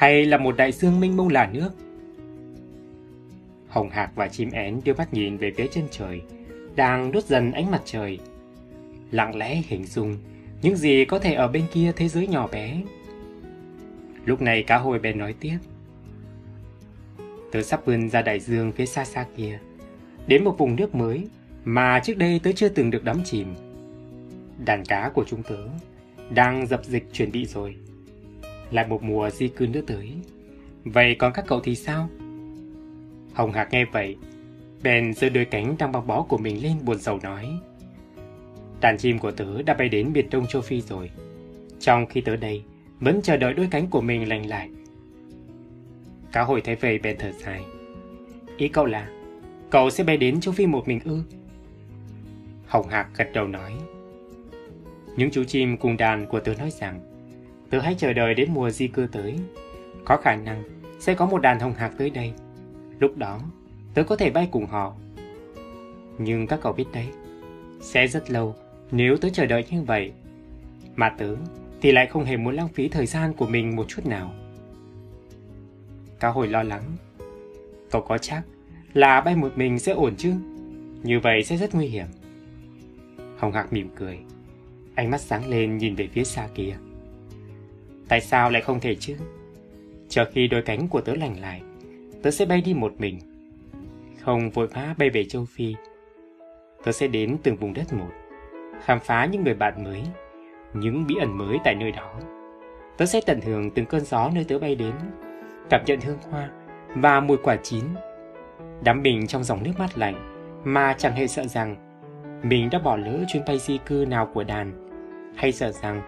Hay 0.00 0.24
là 0.24 0.38
một 0.38 0.56
đại 0.56 0.72
dương 0.72 1.00
mênh 1.00 1.16
mông 1.16 1.28
là 1.28 1.50
nước? 1.52 1.70
Hồng 3.68 3.90
hạc 3.90 4.10
và 4.14 4.28
chim 4.28 4.50
én 4.50 4.80
đưa 4.84 4.94
mắt 4.94 5.14
nhìn 5.14 5.36
về 5.36 5.52
phía 5.56 5.66
chân 5.66 5.84
trời, 5.90 6.20
đang 6.76 7.12
đốt 7.12 7.24
dần 7.24 7.52
ánh 7.52 7.70
mặt 7.70 7.82
trời. 7.84 8.18
Lặng 9.10 9.36
lẽ 9.36 9.62
hình 9.66 9.86
dung 9.86 10.16
những 10.62 10.76
gì 10.76 11.04
có 11.04 11.18
thể 11.18 11.34
ở 11.34 11.48
bên 11.48 11.64
kia 11.72 11.92
thế 11.96 12.08
giới 12.08 12.26
nhỏ 12.26 12.48
bé. 12.52 12.82
Lúc 14.24 14.42
này 14.42 14.62
cá 14.62 14.78
hồi 14.78 14.98
bèn 14.98 15.18
nói 15.18 15.34
tiếp. 15.40 15.58
Tớ 17.52 17.62
sắp 17.62 17.80
vươn 17.84 18.08
ra 18.08 18.22
đại 18.22 18.40
dương 18.40 18.72
phía 18.72 18.86
xa 18.86 19.04
xa 19.04 19.26
kia, 19.36 19.58
đến 20.26 20.44
một 20.44 20.58
vùng 20.58 20.76
nước 20.76 20.94
mới 20.94 21.28
mà 21.64 22.00
trước 22.04 22.16
đây 22.16 22.40
tớ 22.42 22.52
chưa 22.52 22.68
từng 22.68 22.90
được 22.90 23.04
đắm 23.04 23.20
chìm. 23.24 23.54
Đàn 24.64 24.84
cá 24.84 25.10
của 25.14 25.24
chúng 25.26 25.42
tớ 25.42 25.68
đang 26.30 26.66
dập 26.66 26.84
dịch 26.84 27.12
chuẩn 27.12 27.32
bị 27.32 27.46
rồi. 27.46 27.76
Lại 28.70 28.86
một 28.86 29.02
mùa 29.02 29.30
di 29.30 29.48
cư 29.48 29.66
nữa 29.66 29.80
tới. 29.86 30.12
Vậy 30.84 31.14
còn 31.18 31.32
các 31.32 31.44
cậu 31.48 31.60
thì 31.60 31.74
sao? 31.74 32.08
Hồng 33.34 33.52
Hạc 33.52 33.72
nghe 33.72 33.84
vậy, 33.84 34.16
bèn 34.82 35.14
giơ 35.14 35.28
đôi 35.28 35.44
cánh 35.44 35.76
đang 35.78 35.92
băng 35.92 36.06
bó 36.06 36.22
của 36.22 36.38
mình 36.38 36.62
lên 36.62 36.72
buồn 36.84 36.98
rầu 36.98 37.18
nói. 37.22 37.46
Đàn 38.80 38.98
chim 38.98 39.18
của 39.18 39.30
tớ 39.30 39.62
đã 39.62 39.74
bay 39.74 39.88
đến 39.88 40.12
miền 40.12 40.30
Đông 40.30 40.46
châu 40.46 40.62
Phi 40.62 40.80
rồi. 40.80 41.10
Trong 41.80 42.06
khi 42.06 42.20
tớ 42.20 42.36
đây, 42.36 42.62
vẫn 43.00 43.20
chờ 43.22 43.36
đợi 43.36 43.54
đôi 43.54 43.68
cánh 43.70 43.86
của 43.86 44.00
mình 44.00 44.28
lành 44.28 44.48
lại. 44.48 44.70
Cá 46.32 46.42
hồi 46.42 46.60
thấy 46.60 46.74
vậy 46.74 46.98
bèn 46.98 47.16
thở 47.18 47.32
dài. 47.32 47.62
Ý 48.56 48.68
cậu 48.68 48.86
là, 48.86 49.08
cậu 49.70 49.90
sẽ 49.90 50.04
bay 50.04 50.16
đến 50.16 50.40
châu 50.40 50.54
Phi 50.54 50.66
một 50.66 50.88
mình 50.88 51.00
ư? 51.04 51.22
Hồng 52.66 52.88
Hạc 52.88 53.08
gật 53.16 53.30
đầu 53.34 53.48
nói. 53.48 53.72
Những 55.16 55.30
chú 55.30 55.44
chim 55.44 55.76
cùng 55.76 55.96
đàn 55.96 56.26
của 56.26 56.40
tớ 56.40 56.54
nói 56.58 56.70
rằng, 56.70 57.00
tớ 57.70 57.80
hãy 57.80 57.94
chờ 57.98 58.12
đợi 58.12 58.34
đến 58.34 58.50
mùa 58.54 58.70
di 58.70 58.88
cư 58.88 59.06
tới. 59.12 59.38
Có 60.04 60.16
khả 60.16 60.36
năng 60.36 60.62
sẽ 60.98 61.14
có 61.14 61.26
một 61.26 61.42
đàn 61.42 61.60
hồng 61.60 61.74
hạc 61.74 61.92
tới 61.98 62.10
đây. 62.10 62.32
Lúc 62.98 63.16
đó, 63.16 63.40
tớ 63.94 64.02
có 64.02 64.16
thể 64.16 64.30
bay 64.30 64.48
cùng 64.50 64.66
họ. 64.66 64.94
Nhưng 66.18 66.46
các 66.46 66.60
cậu 66.62 66.72
biết 66.72 66.86
đấy, 66.92 67.06
sẽ 67.80 68.06
rất 68.06 68.30
lâu 68.30 68.54
nếu 68.90 69.16
tớ 69.16 69.28
chờ 69.28 69.46
đợi 69.46 69.64
như 69.70 69.82
vậy. 69.82 70.12
Mà 70.96 71.08
tớ 71.18 71.36
thì 71.80 71.92
lại 71.92 72.06
không 72.06 72.24
hề 72.24 72.36
muốn 72.36 72.54
lãng 72.54 72.68
phí 72.68 72.88
thời 72.88 73.06
gian 73.06 73.32
của 73.32 73.46
mình 73.46 73.76
một 73.76 73.88
chút 73.88 74.06
nào. 74.06 74.34
cao 76.20 76.32
hồi 76.32 76.48
lo 76.48 76.62
lắng. 76.62 76.82
Cậu 77.90 78.02
có 78.02 78.18
chắc 78.18 78.42
là 78.92 79.20
bay 79.20 79.36
một 79.36 79.52
mình 79.56 79.78
sẽ 79.78 79.92
ổn 79.92 80.16
chứ? 80.16 80.32
Như 81.02 81.20
vậy 81.20 81.44
sẽ 81.44 81.56
rất 81.56 81.74
nguy 81.74 81.86
hiểm. 81.86 82.06
Hồng 83.38 83.52
Hạc 83.52 83.72
mỉm 83.72 83.88
cười. 83.96 84.18
Ánh 84.94 85.10
mắt 85.10 85.20
sáng 85.20 85.48
lên 85.48 85.78
nhìn 85.78 85.94
về 85.94 86.08
phía 86.12 86.24
xa 86.24 86.48
kia. 86.54 86.76
Tại 88.10 88.20
sao 88.20 88.50
lại 88.50 88.62
không 88.62 88.80
thể 88.80 88.94
chứ? 88.94 89.16
Chờ 90.08 90.24
khi 90.32 90.46
đôi 90.46 90.62
cánh 90.62 90.88
của 90.88 91.00
tớ 91.00 91.14
lành 91.14 91.40
lại, 91.40 91.62
tớ 92.22 92.30
sẽ 92.30 92.44
bay 92.44 92.60
đi 92.60 92.74
một 92.74 92.92
mình. 92.98 93.18
Không 94.20 94.50
vội 94.50 94.66
vã 94.66 94.94
bay 94.98 95.10
về 95.10 95.24
châu 95.24 95.44
Phi. 95.44 95.74
Tớ 96.84 96.92
sẽ 96.92 97.06
đến 97.06 97.36
từng 97.42 97.56
vùng 97.56 97.74
đất 97.74 97.92
một, 97.92 98.10
khám 98.84 99.00
phá 99.00 99.24
những 99.24 99.44
người 99.44 99.54
bạn 99.54 99.84
mới, 99.84 100.02
những 100.74 101.06
bí 101.06 101.14
ẩn 101.20 101.38
mới 101.38 101.58
tại 101.64 101.74
nơi 101.74 101.92
đó. 101.92 102.20
Tớ 102.96 103.06
sẽ 103.06 103.20
tận 103.26 103.40
hưởng 103.40 103.70
từng 103.70 103.86
cơn 103.86 104.04
gió 104.04 104.30
nơi 104.34 104.44
tớ 104.48 104.58
bay 104.58 104.74
đến, 104.74 104.94
cảm 105.70 105.84
nhận 105.86 106.00
hương 106.00 106.18
hoa 106.30 106.50
và 106.94 107.20
mùi 107.20 107.36
quả 107.36 107.56
chín. 107.62 107.84
Đắm 108.84 109.02
mình 109.02 109.26
trong 109.26 109.44
dòng 109.44 109.62
nước 109.62 109.72
mát 109.78 109.98
lạnh 109.98 110.44
mà 110.64 110.94
chẳng 110.98 111.12
hề 111.12 111.26
sợ 111.26 111.46
rằng 111.46 111.76
mình 112.42 112.68
đã 112.70 112.78
bỏ 112.78 112.96
lỡ 112.96 113.24
chuyến 113.28 113.42
bay 113.46 113.58
di 113.58 113.78
cư 113.86 114.04
nào 114.08 114.30
của 114.34 114.44
đàn, 114.44 114.88
hay 115.36 115.52
sợ 115.52 115.72
rằng 115.72 116.02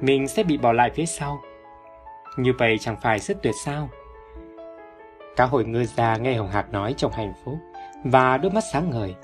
mình 0.00 0.28
sẽ 0.28 0.42
bị 0.42 0.58
bỏ 0.58 0.72
lại 0.72 0.90
phía 0.94 1.06
sau. 1.06 1.42
Như 2.36 2.52
vậy 2.58 2.78
chẳng 2.80 2.96
phải 3.02 3.18
rất 3.18 3.42
tuyệt 3.42 3.54
sao? 3.64 3.88
Cá 5.36 5.44
hồi 5.44 5.64
ngư 5.64 5.84
ra 5.84 6.16
nghe 6.16 6.34
Hồng 6.34 6.50
Hạc 6.50 6.72
nói 6.72 6.94
trong 6.96 7.12
hạnh 7.12 7.32
phúc 7.44 7.58
và 8.04 8.36
đôi 8.36 8.52
mắt 8.52 8.64
sáng 8.72 8.90
ngời. 8.90 9.14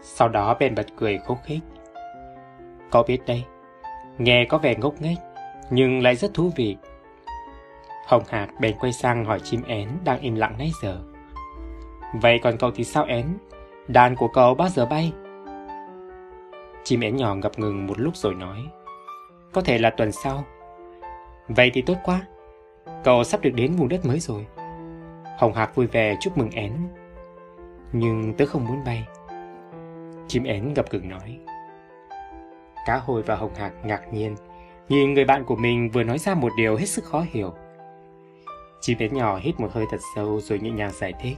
Sau 0.00 0.28
đó 0.28 0.56
bèn 0.60 0.74
bật 0.74 0.86
cười 0.96 1.18
khúc 1.18 1.38
khích. 1.44 1.60
Có 2.90 3.02
biết 3.02 3.18
đây, 3.26 3.44
nghe 4.18 4.44
có 4.48 4.58
vẻ 4.58 4.74
ngốc 4.74 4.94
nghếch 5.00 5.18
nhưng 5.70 6.02
lại 6.02 6.16
rất 6.16 6.34
thú 6.34 6.50
vị. 6.56 6.76
Hồng 8.06 8.22
Hạc 8.28 8.60
bèn 8.60 8.76
quay 8.80 8.92
sang 8.92 9.24
hỏi 9.24 9.40
chim 9.40 9.62
én 9.62 9.88
đang 10.04 10.20
im 10.20 10.34
lặng 10.34 10.54
nãy 10.58 10.70
giờ. 10.82 10.98
Vậy 12.20 12.40
còn 12.42 12.56
cậu 12.58 12.70
thì 12.70 12.84
sao 12.84 13.04
én? 13.04 13.26
Đàn 13.88 14.16
của 14.16 14.28
cậu 14.28 14.54
bao 14.54 14.68
giờ 14.68 14.86
bay? 14.86 15.12
Chim 16.84 17.00
én 17.00 17.16
nhỏ 17.16 17.34
ngập 17.34 17.58
ngừng 17.58 17.86
một 17.86 18.00
lúc 18.00 18.16
rồi 18.16 18.34
nói. 18.34 18.58
Có 19.52 19.60
thể 19.60 19.78
là 19.78 19.90
tuần 19.90 20.12
sau. 20.12 20.44
Vậy 21.48 21.70
thì 21.74 21.82
tốt 21.82 21.96
quá. 22.04 22.20
Cậu 23.04 23.24
sắp 23.24 23.40
được 23.40 23.50
đến 23.54 23.72
vùng 23.72 23.88
đất 23.88 24.06
mới 24.06 24.20
rồi. 24.20 24.46
Hồng 25.38 25.54
Hạc 25.54 25.74
vui 25.74 25.86
vẻ 25.86 26.16
chúc 26.20 26.38
mừng 26.38 26.50
én. 26.50 26.72
Nhưng 27.92 28.34
tớ 28.38 28.46
không 28.46 28.64
muốn 28.64 28.84
bay. 28.84 29.04
Chim 30.28 30.44
én 30.44 30.74
gặp 30.74 30.86
ngừng 30.90 31.08
nói. 31.08 31.38
Cá 32.86 32.96
hồi 32.96 33.22
và 33.22 33.36
Hồng 33.36 33.54
Hạc 33.54 33.72
ngạc 33.84 34.12
nhiên, 34.12 34.36
nhìn 34.88 35.14
người 35.14 35.24
bạn 35.24 35.44
của 35.44 35.56
mình 35.56 35.90
vừa 35.90 36.02
nói 36.02 36.18
ra 36.18 36.34
một 36.34 36.52
điều 36.56 36.76
hết 36.76 36.86
sức 36.86 37.04
khó 37.04 37.24
hiểu. 37.30 37.52
Chim 38.80 38.98
én 38.98 39.14
nhỏ 39.14 39.38
hít 39.42 39.60
một 39.60 39.72
hơi 39.72 39.84
thật 39.90 40.00
sâu 40.16 40.40
rồi 40.40 40.58
nhẹ 40.58 40.70
nhàng 40.70 40.90
giải 40.92 41.12
thích. 41.20 41.36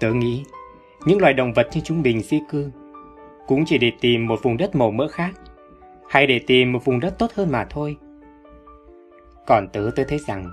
Tớ 0.00 0.12
nghĩ, 0.12 0.44
những 1.04 1.20
loài 1.20 1.32
động 1.32 1.52
vật 1.52 1.68
như 1.72 1.80
chúng 1.84 2.02
mình 2.02 2.20
di 2.20 2.40
cư 2.50 2.70
cũng 3.46 3.64
chỉ 3.64 3.78
để 3.78 3.92
tìm 4.00 4.26
một 4.26 4.42
vùng 4.42 4.56
đất 4.56 4.74
màu 4.74 4.90
mỡ 4.90 5.08
khác, 5.08 5.30
hay 6.08 6.26
để 6.26 6.40
tìm 6.46 6.72
một 6.72 6.84
vùng 6.84 7.00
đất 7.00 7.18
tốt 7.18 7.30
hơn 7.34 7.52
mà 7.52 7.66
thôi. 7.70 7.96
Còn 9.50 9.68
tớ 9.68 9.90
tớ 9.96 10.04
thấy 10.04 10.18
rằng, 10.18 10.52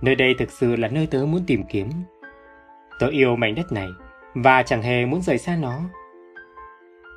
nơi 0.00 0.14
đây 0.14 0.34
thực 0.38 0.50
sự 0.50 0.76
là 0.76 0.88
nơi 0.88 1.06
tớ 1.06 1.18
muốn 1.18 1.40
tìm 1.46 1.64
kiếm. 1.68 1.90
Tớ 2.98 3.06
yêu 3.06 3.36
mảnh 3.36 3.54
đất 3.54 3.72
này, 3.72 3.88
và 4.34 4.62
chẳng 4.62 4.82
hề 4.82 5.06
muốn 5.06 5.22
rời 5.22 5.38
xa 5.38 5.56
nó. 5.56 5.80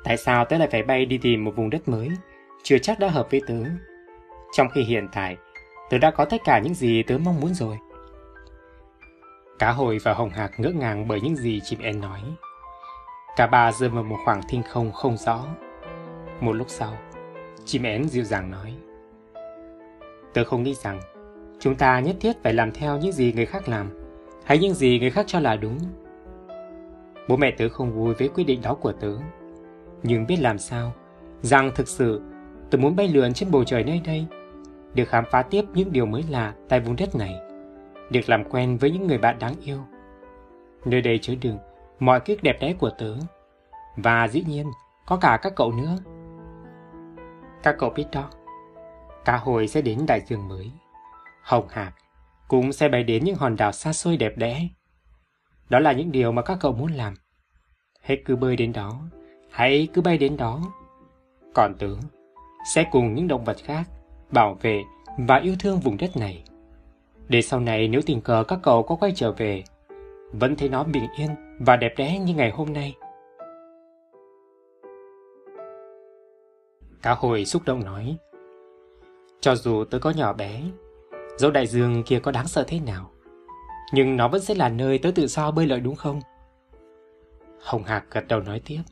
Tại 0.04 0.16
sao 0.16 0.44
tớ 0.44 0.58
lại 0.58 0.68
phải 0.72 0.82
bay 0.82 1.06
đi 1.06 1.18
tìm 1.18 1.44
một 1.44 1.56
vùng 1.56 1.70
đất 1.70 1.88
mới, 1.88 2.08
chưa 2.62 2.78
chắc 2.78 2.98
đã 2.98 3.08
hợp 3.08 3.30
với 3.30 3.40
tớ? 3.46 3.58
Trong 4.52 4.68
khi 4.74 4.82
hiện 4.82 5.08
tại, 5.12 5.36
Tớ 5.90 5.98
đã 5.98 6.10
có 6.10 6.24
tất 6.24 6.44
cả 6.44 6.58
những 6.58 6.74
gì 6.74 7.02
tớ 7.02 7.18
mong 7.18 7.40
muốn 7.40 7.54
rồi. 7.54 7.78
Cá 9.58 9.70
hồi 9.70 9.98
và 10.04 10.12
hồng 10.14 10.30
hạc 10.30 10.60
ngỡ 10.60 10.70
ngàng 10.70 11.08
bởi 11.08 11.20
những 11.20 11.36
gì 11.36 11.60
chim 11.64 11.80
én 11.80 12.00
nói. 12.00 12.20
Cả 13.36 13.46
ba 13.46 13.72
rơi 13.72 13.88
vào 13.88 14.02
một 14.02 14.16
khoảng 14.24 14.40
thinh 14.48 14.62
không 14.62 14.92
không 14.92 15.16
rõ. 15.16 15.44
Một 16.40 16.52
lúc 16.52 16.66
sau, 16.70 16.98
chim 17.64 17.82
én 17.82 18.08
dịu 18.08 18.24
dàng 18.24 18.50
nói. 18.50 18.74
Tớ 20.32 20.44
không 20.44 20.62
nghĩ 20.62 20.74
rằng 20.74 21.00
chúng 21.60 21.74
ta 21.74 22.00
nhất 22.00 22.16
thiết 22.20 22.42
phải 22.42 22.54
làm 22.54 22.72
theo 22.72 22.98
những 22.98 23.12
gì 23.12 23.32
người 23.32 23.46
khác 23.46 23.68
làm, 23.68 23.90
hay 24.44 24.58
những 24.58 24.74
gì 24.74 24.98
người 25.00 25.10
khác 25.10 25.24
cho 25.28 25.40
là 25.40 25.56
đúng. 25.56 25.78
Bố 27.28 27.36
mẹ 27.36 27.50
tớ 27.50 27.68
không 27.68 27.92
vui 27.92 28.14
với 28.14 28.28
quyết 28.28 28.44
định 28.44 28.62
đó 28.62 28.74
của 28.74 28.92
tớ, 28.92 29.12
nhưng 30.02 30.26
biết 30.26 30.36
làm 30.40 30.58
sao, 30.58 30.92
rằng 31.42 31.70
thực 31.74 31.88
sự 31.88 32.22
tớ 32.70 32.78
muốn 32.78 32.96
bay 32.96 33.08
lượn 33.08 33.32
trên 33.32 33.50
bầu 33.50 33.64
trời 33.64 33.84
nơi 33.84 34.00
đây, 34.04 34.26
được 34.94 35.08
khám 35.08 35.24
phá 35.30 35.42
tiếp 35.42 35.64
những 35.74 35.92
điều 35.92 36.06
mới 36.06 36.24
lạ 36.30 36.54
tại 36.68 36.80
vùng 36.80 36.96
đất 36.96 37.14
này, 37.14 37.34
được 38.10 38.28
làm 38.28 38.44
quen 38.44 38.76
với 38.76 38.90
những 38.90 39.06
người 39.06 39.18
bạn 39.18 39.38
đáng 39.38 39.54
yêu. 39.62 39.78
Nơi 40.84 41.00
đây 41.00 41.18
chứa 41.22 41.34
đựng 41.40 41.58
mọi 41.98 42.20
kiếp 42.20 42.42
đẹp 42.42 42.56
đẽ 42.60 42.74
của 42.78 42.90
tớ, 42.98 43.14
và 43.96 44.28
dĩ 44.28 44.44
nhiên 44.48 44.66
có 45.06 45.16
cả 45.16 45.38
các 45.42 45.52
cậu 45.56 45.72
nữa. 45.72 45.96
Các 47.62 47.76
cậu 47.78 47.90
biết 47.90 48.06
đó, 48.12 48.30
cả 49.24 49.36
hồi 49.36 49.68
sẽ 49.68 49.82
đến 49.82 50.06
đại 50.06 50.20
dương 50.26 50.48
mới. 50.48 50.70
Hồng 51.44 51.68
hạc 51.68 51.94
cũng 52.48 52.72
sẽ 52.72 52.88
bay 52.88 53.04
đến 53.04 53.24
những 53.24 53.36
hòn 53.36 53.56
đảo 53.56 53.72
xa 53.72 53.92
xôi 53.92 54.16
đẹp 54.16 54.32
đẽ. 54.36 54.68
Đó 55.68 55.78
là 55.78 55.92
những 55.92 56.12
điều 56.12 56.32
mà 56.32 56.42
các 56.42 56.58
cậu 56.60 56.72
muốn 56.72 56.92
làm. 56.92 57.14
Hãy 58.00 58.22
cứ 58.24 58.36
bơi 58.36 58.56
đến 58.56 58.72
đó, 58.72 59.00
hãy 59.50 59.88
cứ 59.92 60.02
bay 60.02 60.18
đến 60.18 60.36
đó. 60.36 60.60
Còn 61.54 61.74
tớ 61.78 61.88
sẽ 62.74 62.84
cùng 62.92 63.14
những 63.14 63.28
động 63.28 63.44
vật 63.44 63.56
khác 63.64 63.84
bảo 64.30 64.54
vệ 64.54 64.82
và 65.18 65.36
yêu 65.36 65.54
thương 65.60 65.80
vùng 65.80 65.96
đất 65.96 66.16
này. 66.16 66.44
Để 67.28 67.42
sau 67.42 67.60
này 67.60 67.88
nếu 67.88 68.00
tình 68.06 68.20
cờ 68.20 68.44
các 68.48 68.58
cậu 68.62 68.82
có 68.82 68.96
quay 68.96 69.12
trở 69.16 69.32
về, 69.32 69.62
vẫn 70.32 70.56
thấy 70.56 70.68
nó 70.68 70.84
bình 70.84 71.06
yên 71.18 71.30
và 71.60 71.76
đẹp 71.76 71.94
đẽ 71.96 72.18
như 72.18 72.34
ngày 72.34 72.50
hôm 72.50 72.72
nay. 72.72 72.94
Cá 77.02 77.14
hồi 77.14 77.44
xúc 77.44 77.62
động 77.66 77.84
nói, 77.84 78.16
cho 79.40 79.54
dù 79.54 79.84
tớ 79.84 79.98
có 79.98 80.10
nhỏ 80.10 80.32
bé, 80.32 80.62
dẫu 81.36 81.50
đại 81.50 81.66
dương 81.66 82.02
kia 82.02 82.18
có 82.18 82.30
đáng 82.30 82.48
sợ 82.48 82.64
thế 82.66 82.80
nào, 82.80 83.10
nhưng 83.92 84.16
nó 84.16 84.28
vẫn 84.28 84.40
sẽ 84.40 84.54
là 84.54 84.68
nơi 84.68 84.98
tớ 84.98 85.10
tự 85.14 85.26
do 85.26 85.50
bơi 85.50 85.66
lội 85.66 85.80
đúng 85.80 85.96
không? 85.96 86.20
Hồng 87.62 87.84
Hạc 87.84 88.04
gật 88.10 88.28
đầu 88.28 88.40
nói 88.40 88.60
tiếp, 88.64 88.82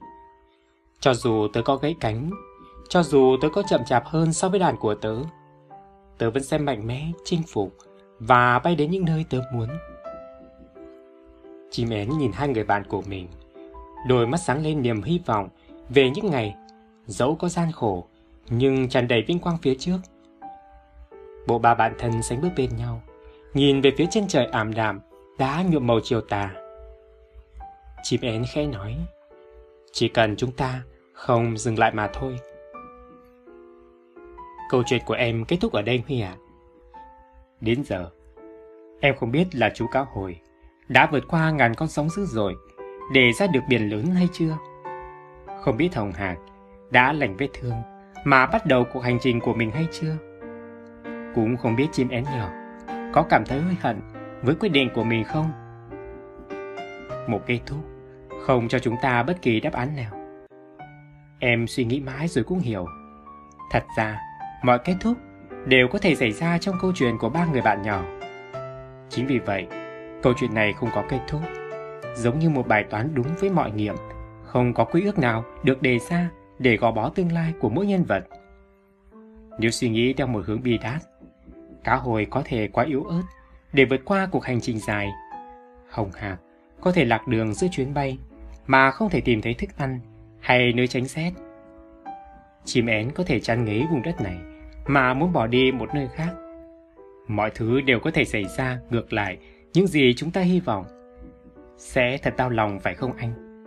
cho 1.01 1.15
dù 1.15 1.49
tớ 1.53 1.63
có 1.63 1.77
gãy 1.77 1.95
cánh, 2.01 2.31
cho 2.89 3.03
dù 3.03 3.37
tớ 3.41 3.49
có 3.49 3.63
chậm 3.69 3.85
chạp 3.85 4.07
hơn 4.07 4.33
so 4.33 4.49
với 4.49 4.61
đàn 4.61 4.77
của 4.77 4.95
tớ, 4.95 5.17
tớ 6.19 6.31
vẫn 6.31 6.43
sẽ 6.43 6.59
mạnh 6.59 6.87
mẽ, 6.87 7.11
chinh 7.25 7.43
phục 7.49 7.77
và 8.19 8.59
bay 8.59 8.77
đến 8.77 8.91
những 8.91 9.05
nơi 9.05 9.25
tớ 9.31 9.41
muốn. 9.53 9.69
Chim 11.71 11.91
én 11.91 12.19
nhìn 12.19 12.33
hai 12.33 12.49
người 12.49 12.65
bạn 12.65 12.85
của 12.89 13.03
mình, 13.07 13.29
đôi 14.09 14.27
mắt 14.27 14.37
sáng 14.37 14.63
lên 14.63 14.83
niềm 14.83 15.03
hy 15.03 15.21
vọng 15.27 15.49
về 15.89 16.11
những 16.11 16.31
ngày 16.31 16.55
dẫu 17.07 17.35
có 17.35 17.49
gian 17.49 17.73
khổ 17.73 18.07
nhưng 18.51 18.89
tràn 18.89 19.09
đầy 19.09 19.23
vinh 19.23 19.39
quang 19.39 19.59
phía 19.63 19.75
trước. 19.75 19.99
Bộ 21.47 21.59
ba 21.59 21.75
bạn 21.75 21.95
thân 21.99 22.23
sánh 22.23 22.41
bước 22.41 22.51
bên 22.57 22.77
nhau, 22.77 23.03
nhìn 23.55 23.81
về 23.81 23.91
phía 23.97 24.07
chân 24.11 24.25
trời 24.29 24.47
ảm 24.47 24.75
đạm 24.75 25.01
đã 25.39 25.65
nhuộm 25.71 25.87
màu 25.87 26.01
chiều 26.03 26.21
tà. 26.21 26.51
Chim 28.03 28.21
én 28.21 28.45
khẽ 28.53 28.67
nói, 28.67 28.97
chỉ 29.93 30.09
cần 30.09 30.37
chúng 30.37 30.53
ta 30.53 30.83
không 31.13 31.59
dừng 31.59 31.79
lại 31.79 31.93
mà 31.95 32.11
thôi. 32.13 32.39
Câu 34.71 34.83
chuyện 34.87 35.03
của 35.07 35.15
em 35.15 35.45
kết 35.45 35.57
thúc 35.61 35.73
ở 35.73 35.83
đây 35.83 36.03
Huy 36.07 36.21
ạ. 36.21 36.37
À? 36.37 36.41
Đến 37.61 37.85
giờ, 37.85 38.11
em 39.01 39.17
không 39.17 39.33
biết 39.33 39.55
là 39.55 39.71
chú 39.75 39.87
cá 39.87 40.01
hồi 40.01 40.37
đã 40.89 41.09
vượt 41.13 41.25
qua 41.29 41.51
ngàn 41.51 41.75
con 41.75 41.89
sóng 41.89 42.09
dữ 42.11 42.25
dội 42.25 42.55
để 43.13 43.33
ra 43.33 43.47
được 43.47 43.61
biển 43.69 43.89
lớn 43.89 44.07
hay 44.07 44.29
chưa? 44.33 44.57
Không 45.63 45.77
biết 45.77 45.95
Hồng 45.95 46.13
Hạc 46.13 46.39
đã 46.91 47.13
lành 47.13 47.37
vết 47.37 47.49
thương 47.55 47.75
mà 48.25 48.47
bắt 48.47 48.67
đầu 48.67 48.85
cuộc 48.93 49.01
hành 49.01 49.19
trình 49.21 49.41
của 49.41 49.55
mình 49.55 49.71
hay 49.71 49.87
chưa? 49.93 50.17
Cũng 51.35 51.57
không 51.57 51.77
biết 51.77 51.87
chim 51.93 52.09
én 52.09 52.25
nhỏ 52.25 52.51
có 53.13 53.23
cảm 53.31 53.45
thấy 53.45 53.61
hối 53.61 53.77
hận 53.81 54.01
với 54.43 54.55
quyết 54.55 54.69
định 54.69 54.91
của 54.95 55.05
mình 55.05 55.25
không? 55.25 55.51
Một 57.29 57.41
kết 57.47 57.61
thúc 57.67 57.79
không 58.47 58.69
cho 58.69 58.79
chúng 58.79 58.97
ta 59.03 59.23
bất 59.23 59.43
kỳ 59.43 59.61
đáp 59.61 59.73
án 59.73 59.97
nào. 59.97 60.13
Em 61.39 61.67
suy 61.67 61.85
nghĩ 61.85 62.01
mãi 62.01 62.29
rồi 62.29 62.45
cũng 62.45 62.59
hiểu. 62.59 62.87
Thật 63.71 63.85
ra, 63.97 64.19
mọi 64.65 64.79
kết 64.79 64.95
thúc 65.01 65.17
đều 65.67 65.89
có 65.89 65.99
thể 65.99 66.15
xảy 66.15 66.33
ra 66.33 66.59
trong 66.59 66.77
câu 66.81 66.93
chuyện 66.95 67.19
của 67.19 67.29
ba 67.29 67.47
người 67.47 67.63
bạn 67.63 67.83
nhỏ. 67.83 68.03
Chính 69.09 69.27
vì 69.27 69.39
vậy, 69.39 69.67
câu 70.23 70.33
chuyện 70.37 70.55
này 70.55 70.73
không 70.73 70.89
có 70.95 71.05
kết 71.09 71.21
thúc, 71.29 71.41
giống 72.15 72.39
như 72.39 72.51
một 72.51 72.69
bài 72.69 72.85
toán 72.91 73.15
đúng 73.15 73.27
với 73.41 73.51
mọi 73.51 73.71
nghiệm, 73.71 73.95
không 74.45 74.75
có 74.75 74.85
quy 74.85 75.05
ước 75.05 75.19
nào 75.19 75.45
được 75.63 75.83
đề 75.83 75.99
ra 75.99 76.31
để 76.59 76.77
gò 76.77 76.91
bó 76.91 77.09
tương 77.09 77.33
lai 77.33 77.53
của 77.61 77.69
mỗi 77.69 77.87
nhân 77.87 78.05
vật. 78.05 78.25
Nếu 79.59 79.71
suy 79.71 79.89
nghĩ 79.89 80.13
theo 80.13 80.27
một 80.27 80.45
hướng 80.47 80.63
bi 80.63 80.79
đát, 80.79 81.03
cá 81.85 81.97
hồi 81.97 82.27
có 82.31 82.43
thể 82.45 82.69
quá 82.69 82.85
yếu 82.85 83.05
ớt 83.05 83.23
để 83.73 83.85
vượt 83.85 84.01
qua 84.05 84.29
cuộc 84.31 84.45
hành 84.45 84.61
trình 84.61 84.79
dài. 84.79 85.11
Hồng 85.91 86.11
hạc 86.15 86.41
có 86.81 86.93
thể 86.93 87.05
lạc 87.05 87.29
đường 87.29 87.55
giữa 87.55 87.67
chuyến 87.71 87.95
bay 87.95 88.19
mà 88.67 88.91
không 88.91 89.11
thể 89.11 89.21
tìm 89.21 89.43
thấy 89.43 89.55
thức 89.55 89.71
ăn 89.77 90.01
hay 90.41 90.73
nơi 90.73 90.87
tránh 90.87 91.05
rét. 91.05 91.33
Chim 92.65 92.87
én 92.87 93.11
có 93.15 93.25
thể 93.25 93.41
chán 93.41 93.65
ngấy 93.65 93.87
vùng 93.91 94.03
đất 94.03 94.21
này 94.21 94.37
mà 94.87 95.15
muốn 95.15 95.33
bỏ 95.33 95.47
đi 95.47 95.73
một 95.73 95.95
nơi 95.95 96.09
khác. 96.15 96.33
Mọi 97.29 97.51
thứ 97.55 97.81
đều 97.81 98.01
có 98.01 98.11
thể 98.11 98.25
xảy 98.25 98.45
ra 98.45 98.79
ngược 98.91 99.13
lại 99.13 99.39
những 99.73 99.87
gì 99.87 100.15
chúng 100.17 100.31
ta 100.31 100.41
hy 100.41 100.61
vọng. 100.61 100.85
Sẽ 101.77 102.19
thật 102.19 102.35
đau 102.37 102.51
lòng 102.51 102.81
phải 102.81 102.95
không 102.95 103.13
anh? 103.13 103.65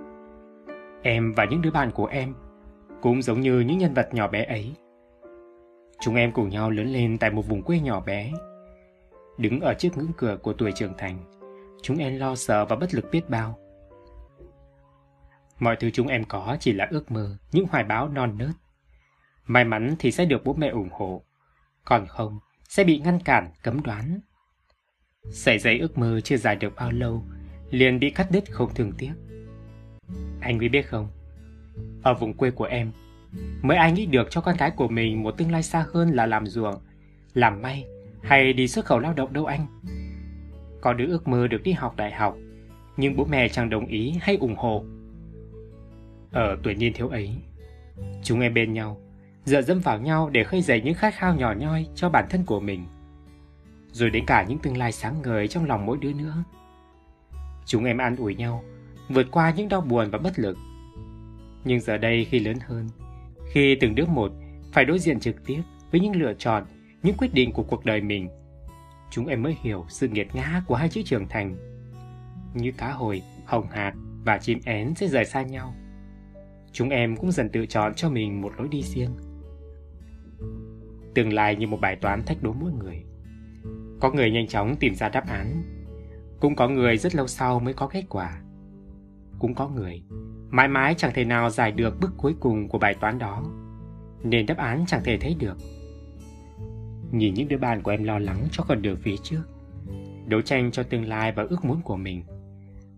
Em 1.04 1.34
và 1.34 1.46
những 1.46 1.62
đứa 1.62 1.72
bạn 1.72 1.92
của 1.92 2.06
em 2.06 2.34
cũng 3.02 3.22
giống 3.22 3.42
như 3.42 3.60
những 3.60 3.78
nhân 3.78 3.94
vật 3.94 4.14
nhỏ 4.14 4.28
bé 4.28 4.44
ấy. 4.44 4.74
Chúng 6.02 6.16
em 6.16 6.32
cùng 6.32 6.50
nhau 6.50 6.72
lớn 6.72 6.88
lên 6.88 7.18
tại 7.18 7.32
một 7.32 7.48
vùng 7.48 7.64
quê 7.64 7.80
nhỏ 7.80 8.00
bé. 8.00 8.32
Đứng 9.38 9.60
ở 9.60 9.74
trước 9.74 9.90
ngưỡng 9.98 10.12
cửa 10.18 10.38
của 10.42 10.54
tuổi 10.54 10.72
trưởng 10.72 10.94
thành, 10.98 11.20
chúng 11.82 11.98
em 11.98 12.20
lo 12.20 12.36
sợ 12.36 12.66
và 12.66 12.76
bất 12.76 12.94
lực 12.94 13.06
biết 13.12 13.30
bao. 13.30 13.60
Mọi 15.60 15.76
thứ 15.80 15.90
chúng 15.90 16.08
em 16.08 16.24
có 16.24 16.58
chỉ 16.60 16.74
là 16.74 16.88
ước 16.92 17.12
mơ, 17.12 17.38
những 17.52 17.66
hoài 17.72 17.84
bão 17.84 18.10
non 18.10 18.38
nớt. 18.38 18.56
May 19.46 19.66
mắn 19.66 19.96
thì 20.00 20.12
sẽ 20.12 20.26
được 20.26 20.44
bố 20.44 20.54
mẹ 20.54 20.68
ủng 20.68 20.90
hộ, 20.92 21.24
còn 21.86 22.08
không 22.08 22.40
sẽ 22.70 22.84
bị 22.84 23.00
ngăn 23.00 23.20
cản, 23.20 23.48
cấm 23.64 23.84
đoán. 23.84 24.20
Sợi 25.32 25.60
dây 25.60 25.80
ước 25.80 25.98
mơ 25.98 26.22
chưa 26.24 26.38
dài 26.38 26.56
được 26.56 26.76
bao 26.76 26.92
lâu, 26.92 27.24
liền 27.70 28.00
bị 28.00 28.10
cắt 28.10 28.28
đứt 28.32 28.44
không 28.52 28.74
thường 28.74 28.92
tiếc. 28.98 29.12
Anh 30.42 30.60
quý 30.60 30.70
biết 30.70 30.82
không, 30.82 31.08
ở 32.04 32.14
vùng 32.14 32.34
quê 32.34 32.52
của 32.52 32.66
em, 32.66 32.92
mới 33.62 33.78
ai 33.78 33.92
nghĩ 33.92 34.06
được 34.06 34.28
cho 34.32 34.42
con 34.42 34.56
cái 34.58 34.72
của 34.72 34.88
mình 34.88 35.24
một 35.24 35.32
tương 35.32 35.52
lai 35.52 35.64
xa 35.64 35.86
hơn 35.94 36.10
là 36.10 36.26
làm 36.26 36.48
ruộng, 36.48 36.76
làm 37.34 37.62
may 37.62 37.86
hay 38.24 38.54
đi 38.54 38.68
xuất 38.68 38.86
khẩu 38.86 39.00
lao 39.00 39.14
động 39.14 39.34
đâu 39.34 39.46
anh. 39.46 39.66
Có 40.82 40.94
đứa 40.94 41.08
ước 41.08 41.28
mơ 41.28 41.48
được 41.48 41.64
đi 41.64 41.72
học 41.72 41.96
đại 41.96 42.12
học, 42.12 42.38
nhưng 42.98 43.16
bố 43.16 43.26
mẹ 43.26 43.50
chẳng 43.50 43.70
đồng 43.70 43.86
ý 43.86 44.14
hay 44.22 44.36
ủng 44.36 44.56
hộ. 44.56 44.84
Ờ, 46.32 46.42
Ở 46.42 46.58
tuổi 46.64 46.76
niên 46.76 46.94
thiếu 46.94 47.08
ấy, 47.08 47.36
chúng 48.24 48.40
em 48.40 48.54
bên 48.54 48.74
nhau, 48.74 49.02
dựa 49.46 49.62
dẫm 49.62 49.80
vào 49.80 50.00
nhau 50.00 50.30
để 50.30 50.44
khơi 50.44 50.62
dậy 50.62 50.82
những 50.82 50.94
khát 50.94 51.14
khao 51.14 51.36
nhỏ 51.36 51.54
nhoi 51.54 51.88
cho 51.96 52.10
bản 52.10 52.26
thân 52.30 52.44
của 52.46 52.60
mình. 52.60 52.86
Rồi 53.92 54.10
đến 54.10 54.26
cả 54.26 54.44
những 54.44 54.60
tương 54.60 54.78
lai 54.78 54.92
sáng 54.92 55.22
ngời 55.22 55.48
trong 55.48 55.66
lòng 55.66 55.86
mỗi 55.86 55.98
đứa 56.02 56.14
nữa. 56.14 56.44
Chúng 57.66 57.86
em 57.86 57.98
an 57.98 58.16
ủi 58.16 58.36
nhau, 58.36 58.64
vượt 59.10 59.28
qua 59.32 59.54
những 59.56 59.70
đau 59.70 59.82
buồn 59.82 60.10
và 60.12 60.18
bất 60.18 60.40
lực 60.40 60.58
nhưng 61.66 61.80
giờ 61.80 61.98
đây 61.98 62.26
khi 62.26 62.40
lớn 62.40 62.58
hơn, 62.68 62.90
khi 63.56 63.76
từng 63.76 63.96
đứa 63.96 64.06
một 64.06 64.32
phải 64.74 64.86
đối 64.86 65.00
diện 65.00 65.20
trực 65.20 65.46
tiếp 65.46 65.62
với 65.92 66.02
những 66.02 66.16
lựa 66.16 66.34
chọn, 66.34 66.64
những 67.04 67.18
quyết 67.18 67.34
định 67.34 67.52
của 67.52 67.64
cuộc 67.64 67.86
đời 67.86 68.02
mình, 68.02 68.30
chúng 69.12 69.28
em 69.28 69.44
mới 69.44 69.58
hiểu 69.62 69.86
sự 69.90 70.08
nghiệt 70.08 70.28
ngã 70.34 70.64
của 70.68 70.76
hai 70.76 70.90
chữ 70.90 71.02
trưởng 71.06 71.28
thành. 71.28 71.56
Như 72.54 72.72
cá 72.78 72.92
hồi, 72.92 73.22
hồng 73.46 73.68
hạt 73.72 73.94
và 74.26 74.38
chim 74.38 74.60
én 74.66 74.96
sẽ 74.96 75.08
rời 75.08 75.26
xa 75.26 75.42
nhau. 75.42 75.74
Chúng 76.72 76.90
em 76.90 77.16
cũng 77.18 77.32
dần 77.32 77.50
tự 77.50 77.66
chọn 77.66 77.94
cho 77.96 78.10
mình 78.10 78.42
một 78.42 78.54
lối 78.58 78.68
đi 78.68 78.82
riêng. 78.84 79.12
Tương 81.16 81.34
lai 81.34 81.56
như 81.56 81.68
một 81.68 81.82
bài 81.82 81.96
toán 81.96 82.24
thách 82.24 82.44
đố 82.44 82.54
mỗi 82.54 82.72
người. 82.72 83.04
Có 84.00 84.12
người 84.12 84.32
nhanh 84.32 84.48
chóng 84.48 84.76
tìm 84.80 84.96
ra 84.96 85.10
đáp 85.10 85.28
án, 85.28 85.64
cũng 86.40 86.56
có 86.56 86.68
người 86.68 86.98
rất 86.98 87.16
lâu 87.16 87.28
sau 87.28 87.60
mới 87.60 87.74
có 87.74 87.88
kết 87.88 88.04
quả. 88.10 88.42
Cũng 89.40 89.56
có 89.56 89.70
người 89.70 90.04
mãi 90.50 90.68
mãi 90.68 90.96
chẳng 90.98 91.12
thể 91.16 91.26
nào 91.26 91.50
giải 91.50 91.72
được 91.72 92.00
bước 92.02 92.12
cuối 92.18 92.36
cùng 92.40 92.70
của 92.70 92.78
bài 92.78 92.94
toán 92.94 93.20
đó, 93.20 93.44
nên 94.24 94.46
đáp 94.46 94.58
án 94.58 94.84
chẳng 94.88 95.02
thể 95.04 95.18
thấy 95.18 95.36
được. 95.40 95.58
Nhìn 97.12 97.34
những 97.34 97.48
đứa 97.48 97.58
bạn 97.58 97.82
của 97.82 97.92
em 97.92 98.04
lo 98.04 98.20
lắng 98.20 98.48
cho 98.52 98.64
con 98.68 98.82
đường 98.82 98.98
phía 99.02 99.16
trước, 99.24 99.44
đấu 100.26 100.42
tranh 100.42 100.72
cho 100.72 100.84
tương 100.84 101.06
lai 101.06 101.32
và 101.32 101.44
ước 101.50 101.66
muốn 101.66 101.82
của 101.82 101.96
mình, 101.96 102.24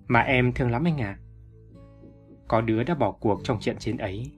mà 0.07 0.19
em 0.19 0.53
thương 0.53 0.71
lắm 0.71 0.83
anh 0.83 1.01
ạ. 1.01 1.17
À. 1.19 1.21
Có 2.47 2.61
đứa 2.61 2.83
đã 2.83 2.95
bỏ 2.95 3.11
cuộc 3.11 3.41
trong 3.43 3.59
trận 3.59 3.77
chiến 3.77 3.97
ấy, 3.97 4.31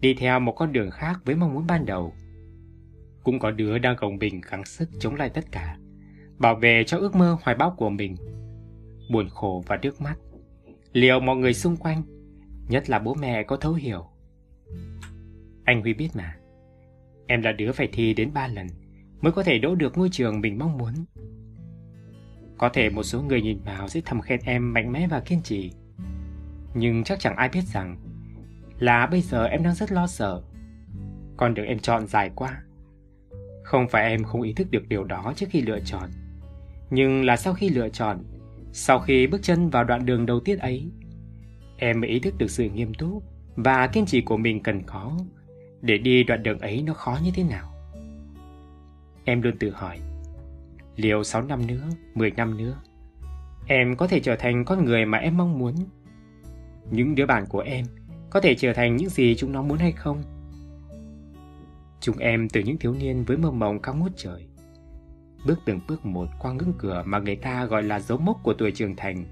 đi 0.00 0.14
theo 0.14 0.40
một 0.40 0.52
con 0.52 0.72
đường 0.72 0.90
khác 0.90 1.20
với 1.24 1.34
mong 1.34 1.54
muốn 1.54 1.66
ban 1.66 1.86
đầu. 1.86 2.12
cũng 3.22 3.38
có 3.38 3.50
đứa 3.50 3.78
đang 3.78 3.96
gồng 3.98 4.16
mình 4.16 4.40
gắng 4.50 4.64
sức 4.64 4.88
chống 4.98 5.14
lại 5.14 5.28
tất 5.28 5.44
cả, 5.52 5.78
bảo 6.38 6.54
vệ 6.54 6.84
cho 6.86 6.98
ước 6.98 7.14
mơ 7.14 7.36
hoài 7.42 7.56
bão 7.56 7.74
của 7.76 7.90
mình. 7.90 8.16
Buồn 9.12 9.28
khổ 9.28 9.64
và 9.66 9.78
nước 9.82 10.00
mắt, 10.00 10.16
liệu 10.96 11.20
mọi 11.20 11.36
người 11.36 11.54
xung 11.54 11.76
quanh, 11.76 12.02
nhất 12.68 12.90
là 12.90 12.98
bố 12.98 13.14
mẹ 13.14 13.42
có 13.42 13.56
thấu 13.56 13.72
hiểu. 13.72 14.04
Anh 15.64 15.82
Huy 15.82 15.94
biết 15.94 16.08
mà, 16.14 16.36
em 17.26 17.42
là 17.42 17.52
đứa 17.52 17.72
phải 17.72 17.88
thi 17.92 18.14
đến 18.14 18.32
ba 18.34 18.48
lần 18.48 18.66
mới 19.20 19.32
có 19.32 19.42
thể 19.42 19.58
đỗ 19.58 19.74
được 19.74 19.98
ngôi 19.98 20.08
trường 20.12 20.40
mình 20.40 20.58
mong 20.58 20.78
muốn. 20.78 20.94
Có 22.58 22.68
thể 22.68 22.90
một 22.90 23.02
số 23.02 23.22
người 23.22 23.42
nhìn 23.42 23.58
vào 23.64 23.88
sẽ 23.88 24.00
thầm 24.04 24.20
khen 24.20 24.40
em 24.44 24.72
mạnh 24.72 24.92
mẽ 24.92 25.06
và 25.06 25.20
kiên 25.20 25.42
trì. 25.42 25.72
Nhưng 26.74 27.04
chắc 27.04 27.20
chẳng 27.20 27.36
ai 27.36 27.48
biết 27.48 27.64
rằng 27.72 27.96
là 28.78 29.06
bây 29.06 29.20
giờ 29.20 29.44
em 29.44 29.62
đang 29.62 29.74
rất 29.74 29.92
lo 29.92 30.06
sợ. 30.06 30.42
Con 31.36 31.54
đường 31.54 31.66
em 31.66 31.78
chọn 31.78 32.06
dài 32.06 32.30
quá. 32.34 32.62
Không 33.62 33.88
phải 33.88 34.10
em 34.10 34.24
không 34.24 34.42
ý 34.42 34.52
thức 34.52 34.70
được 34.70 34.88
điều 34.88 35.04
đó 35.04 35.32
trước 35.36 35.46
khi 35.50 35.62
lựa 35.62 35.80
chọn. 35.80 36.10
Nhưng 36.90 37.24
là 37.24 37.36
sau 37.36 37.54
khi 37.54 37.68
lựa 37.68 37.88
chọn, 37.88 38.24
sau 38.72 39.00
khi 39.00 39.26
bước 39.26 39.42
chân 39.42 39.70
vào 39.70 39.84
đoạn 39.84 40.06
đường 40.06 40.26
đầu 40.26 40.40
tiên 40.40 40.58
ấy, 40.58 40.90
em 41.76 42.00
mới 42.00 42.10
ý 42.10 42.18
thức 42.18 42.34
được 42.38 42.50
sự 42.50 42.70
nghiêm 42.70 42.94
túc 42.94 43.22
và 43.56 43.86
kiên 43.86 44.06
trì 44.06 44.20
của 44.20 44.36
mình 44.36 44.62
cần 44.62 44.82
có 44.82 45.18
để 45.80 45.98
đi 45.98 46.24
đoạn 46.24 46.42
đường 46.42 46.58
ấy 46.58 46.82
nó 46.82 46.94
khó 46.94 47.18
như 47.24 47.30
thế 47.34 47.42
nào. 47.42 47.72
Em 49.24 49.42
luôn 49.42 49.58
tự 49.58 49.70
hỏi, 49.70 49.98
liệu 50.96 51.24
6 51.24 51.42
năm 51.42 51.66
nữa, 51.66 51.88
10 52.14 52.30
năm 52.30 52.56
nữa, 52.56 52.80
em 53.66 53.96
có 53.96 54.06
thể 54.06 54.20
trở 54.20 54.36
thành 54.36 54.64
con 54.64 54.84
người 54.84 55.04
mà 55.04 55.18
em 55.18 55.36
mong 55.36 55.58
muốn? 55.58 55.74
Những 56.90 57.14
đứa 57.14 57.26
bạn 57.26 57.46
của 57.46 57.60
em 57.60 57.86
có 58.30 58.40
thể 58.40 58.54
trở 58.54 58.72
thành 58.72 58.96
những 58.96 59.08
gì 59.08 59.34
chúng 59.36 59.52
nó 59.52 59.62
muốn 59.62 59.78
hay 59.78 59.92
không? 59.92 60.22
Chúng 62.00 62.18
em 62.18 62.48
từ 62.48 62.60
những 62.60 62.78
thiếu 62.78 62.94
niên 62.94 63.24
với 63.24 63.36
mơ 63.36 63.50
mộng 63.50 63.82
cao 63.82 63.94
ngút 63.94 64.12
trời. 64.16 64.46
Bước 65.46 65.58
từng 65.64 65.80
bước 65.88 66.06
một 66.06 66.28
qua 66.38 66.52
ngưỡng 66.52 66.72
cửa 66.78 67.02
mà 67.06 67.18
người 67.18 67.36
ta 67.36 67.64
gọi 67.64 67.82
là 67.82 68.00
dấu 68.00 68.18
mốc 68.18 68.36
của 68.42 68.54
tuổi 68.54 68.72
trưởng 68.72 68.96
thành. 68.96 69.24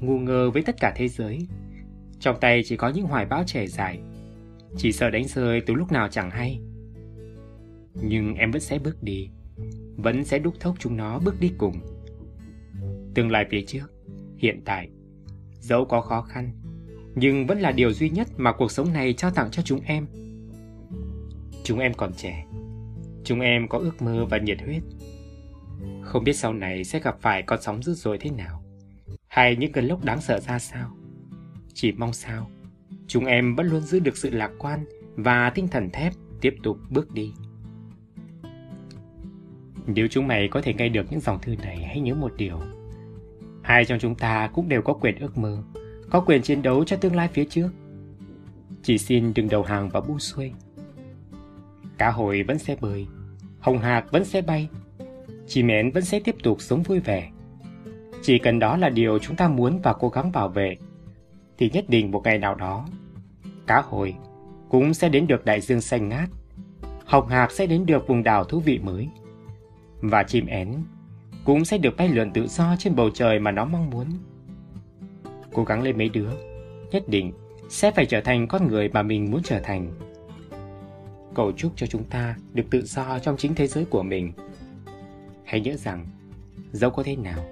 Ngu 0.00 0.18
ngơ 0.18 0.50
với 0.50 0.62
tất 0.62 0.80
cả 0.80 0.92
thế 0.96 1.08
giới. 1.08 1.38
Trong 2.20 2.36
tay 2.40 2.62
chỉ 2.64 2.76
có 2.76 2.88
những 2.88 3.06
hoài 3.06 3.26
bão 3.26 3.44
trẻ 3.46 3.66
dài. 3.66 4.00
Chỉ 4.76 4.92
sợ 4.92 5.10
đánh 5.10 5.24
rơi 5.24 5.60
từ 5.60 5.74
lúc 5.74 5.92
nào 5.92 6.08
chẳng 6.08 6.30
hay. 6.30 6.60
Nhưng 7.94 8.34
em 8.34 8.50
vẫn 8.50 8.60
sẽ 8.60 8.78
bước 8.78 9.02
đi. 9.02 9.30
Vẫn 9.96 10.24
sẽ 10.24 10.38
đúc 10.38 10.54
thốc 10.60 10.74
chúng 10.78 10.96
nó 10.96 11.18
bước 11.18 11.40
đi 11.40 11.52
cùng. 11.58 11.74
Tương 13.14 13.30
lai 13.30 13.46
phía 13.50 13.62
trước, 13.66 13.92
hiện 14.38 14.60
tại, 14.64 14.88
dẫu 15.60 15.84
có 15.84 16.00
khó 16.00 16.22
khăn, 16.22 16.52
nhưng 17.14 17.46
vẫn 17.46 17.60
là 17.60 17.72
điều 17.72 17.92
duy 17.92 18.10
nhất 18.10 18.28
mà 18.36 18.52
cuộc 18.52 18.70
sống 18.70 18.92
này 18.92 19.12
trao 19.12 19.30
tặng 19.30 19.50
cho 19.50 19.62
chúng 19.62 19.80
em. 19.84 20.06
Chúng 21.64 21.78
em 21.78 21.94
còn 21.94 22.12
trẻ, 22.12 22.46
chúng 23.24 23.40
em 23.40 23.68
có 23.68 23.78
ước 23.78 24.02
mơ 24.02 24.26
và 24.30 24.38
nhiệt 24.38 24.58
huyết. 24.64 24.82
Không 26.10 26.24
biết 26.24 26.32
sau 26.32 26.52
này 26.52 26.84
sẽ 26.84 27.00
gặp 27.00 27.16
phải 27.20 27.42
con 27.42 27.62
sóng 27.62 27.82
dữ 27.82 27.94
dội 27.94 28.18
thế 28.18 28.30
nào, 28.30 28.62
hay 29.28 29.56
những 29.56 29.72
cơn 29.72 29.86
lốc 29.86 30.04
đáng 30.04 30.20
sợ 30.20 30.40
ra 30.40 30.58
sao. 30.58 30.90
Chỉ 31.74 31.92
mong 31.92 32.12
sao, 32.12 32.50
chúng 33.06 33.24
em 33.24 33.56
vẫn 33.56 33.66
luôn 33.66 33.80
giữ 33.80 34.00
được 34.00 34.16
sự 34.16 34.30
lạc 34.30 34.50
quan 34.58 34.84
và 35.16 35.50
tinh 35.50 35.68
thần 35.68 35.90
thép 35.90 36.12
tiếp 36.40 36.54
tục 36.62 36.78
bước 36.90 37.10
đi. 37.10 37.32
Nếu 39.86 40.08
chúng 40.10 40.26
mày 40.26 40.48
có 40.48 40.60
thể 40.60 40.74
nghe 40.74 40.88
được 40.88 41.06
những 41.10 41.20
dòng 41.20 41.40
thư 41.40 41.56
này, 41.56 41.84
hãy 41.84 42.00
nhớ 42.00 42.14
một 42.14 42.32
điều. 42.36 42.60
Ai 43.62 43.84
trong 43.84 43.98
chúng 43.98 44.14
ta 44.14 44.50
cũng 44.54 44.68
đều 44.68 44.82
có 44.82 44.92
quyền 44.92 45.18
ước 45.18 45.38
mơ 45.38 45.62
có 46.10 46.20
quyền 46.20 46.42
chiến 46.42 46.62
đấu 46.62 46.84
cho 46.84 46.96
tương 46.96 47.16
lai 47.16 47.28
phía 47.28 47.44
trước. 47.44 47.70
Chỉ 48.82 48.98
xin 48.98 49.34
đừng 49.34 49.48
đầu 49.48 49.62
hàng 49.62 49.88
và 49.88 50.00
buông 50.00 50.18
xuôi. 50.18 50.52
Cá 51.98 52.10
hồi 52.10 52.42
vẫn 52.42 52.58
sẽ 52.58 52.76
bơi, 52.80 53.06
hồng 53.60 53.78
hạc 53.78 54.12
vẫn 54.12 54.24
sẽ 54.24 54.42
bay, 54.42 54.68
chị 55.50 55.62
mến 55.62 55.90
vẫn 55.90 56.04
sẽ 56.04 56.20
tiếp 56.20 56.36
tục 56.42 56.60
sống 56.60 56.82
vui 56.82 57.00
vẻ. 57.00 57.30
Chỉ 58.22 58.38
cần 58.38 58.58
đó 58.58 58.76
là 58.76 58.88
điều 58.88 59.18
chúng 59.18 59.36
ta 59.36 59.48
muốn 59.48 59.80
và 59.82 59.92
cố 59.92 60.08
gắng 60.08 60.32
bảo 60.32 60.48
vệ, 60.48 60.76
thì 61.58 61.70
nhất 61.70 61.84
định 61.88 62.10
một 62.10 62.20
ngày 62.24 62.38
nào 62.38 62.54
đó, 62.54 62.86
cá 63.66 63.80
hồi 63.80 64.14
cũng 64.68 64.94
sẽ 64.94 65.08
đến 65.08 65.26
được 65.26 65.44
đại 65.44 65.60
dương 65.60 65.80
xanh 65.80 66.08
ngát, 66.08 66.28
hồng 67.04 67.28
hạc 67.28 67.52
sẽ 67.52 67.66
đến 67.66 67.86
được 67.86 68.08
vùng 68.08 68.22
đảo 68.22 68.44
thú 68.44 68.60
vị 68.60 68.78
mới, 68.78 69.08
và 70.00 70.22
chim 70.22 70.46
én 70.46 70.74
cũng 71.44 71.64
sẽ 71.64 71.78
được 71.78 71.96
bay 71.96 72.08
lượn 72.08 72.30
tự 72.32 72.46
do 72.46 72.76
trên 72.78 72.96
bầu 72.96 73.10
trời 73.10 73.38
mà 73.38 73.50
nó 73.50 73.64
mong 73.64 73.90
muốn 73.90 74.06
cố 75.52 75.64
gắng 75.64 75.82
lên 75.82 75.98
mấy 75.98 76.08
đứa, 76.08 76.30
nhất 76.90 77.08
định 77.08 77.32
sẽ 77.68 77.90
phải 77.90 78.06
trở 78.06 78.20
thành 78.20 78.48
con 78.48 78.68
người 78.68 78.88
mà 78.88 79.02
mình 79.02 79.30
muốn 79.30 79.40
trở 79.44 79.60
thành. 79.60 79.92
Cầu 81.34 81.52
chúc 81.52 81.72
cho 81.76 81.86
chúng 81.86 82.04
ta 82.04 82.36
được 82.52 82.64
tự 82.70 82.82
do 82.82 83.18
trong 83.18 83.36
chính 83.36 83.54
thế 83.54 83.66
giới 83.66 83.84
của 83.84 84.02
mình. 84.02 84.32
Hãy 85.50 85.60
nhớ 85.60 85.76
rằng, 85.76 86.06
dẫu 86.72 86.90
có 86.90 87.02
thế 87.02 87.16
nào, 87.16 87.44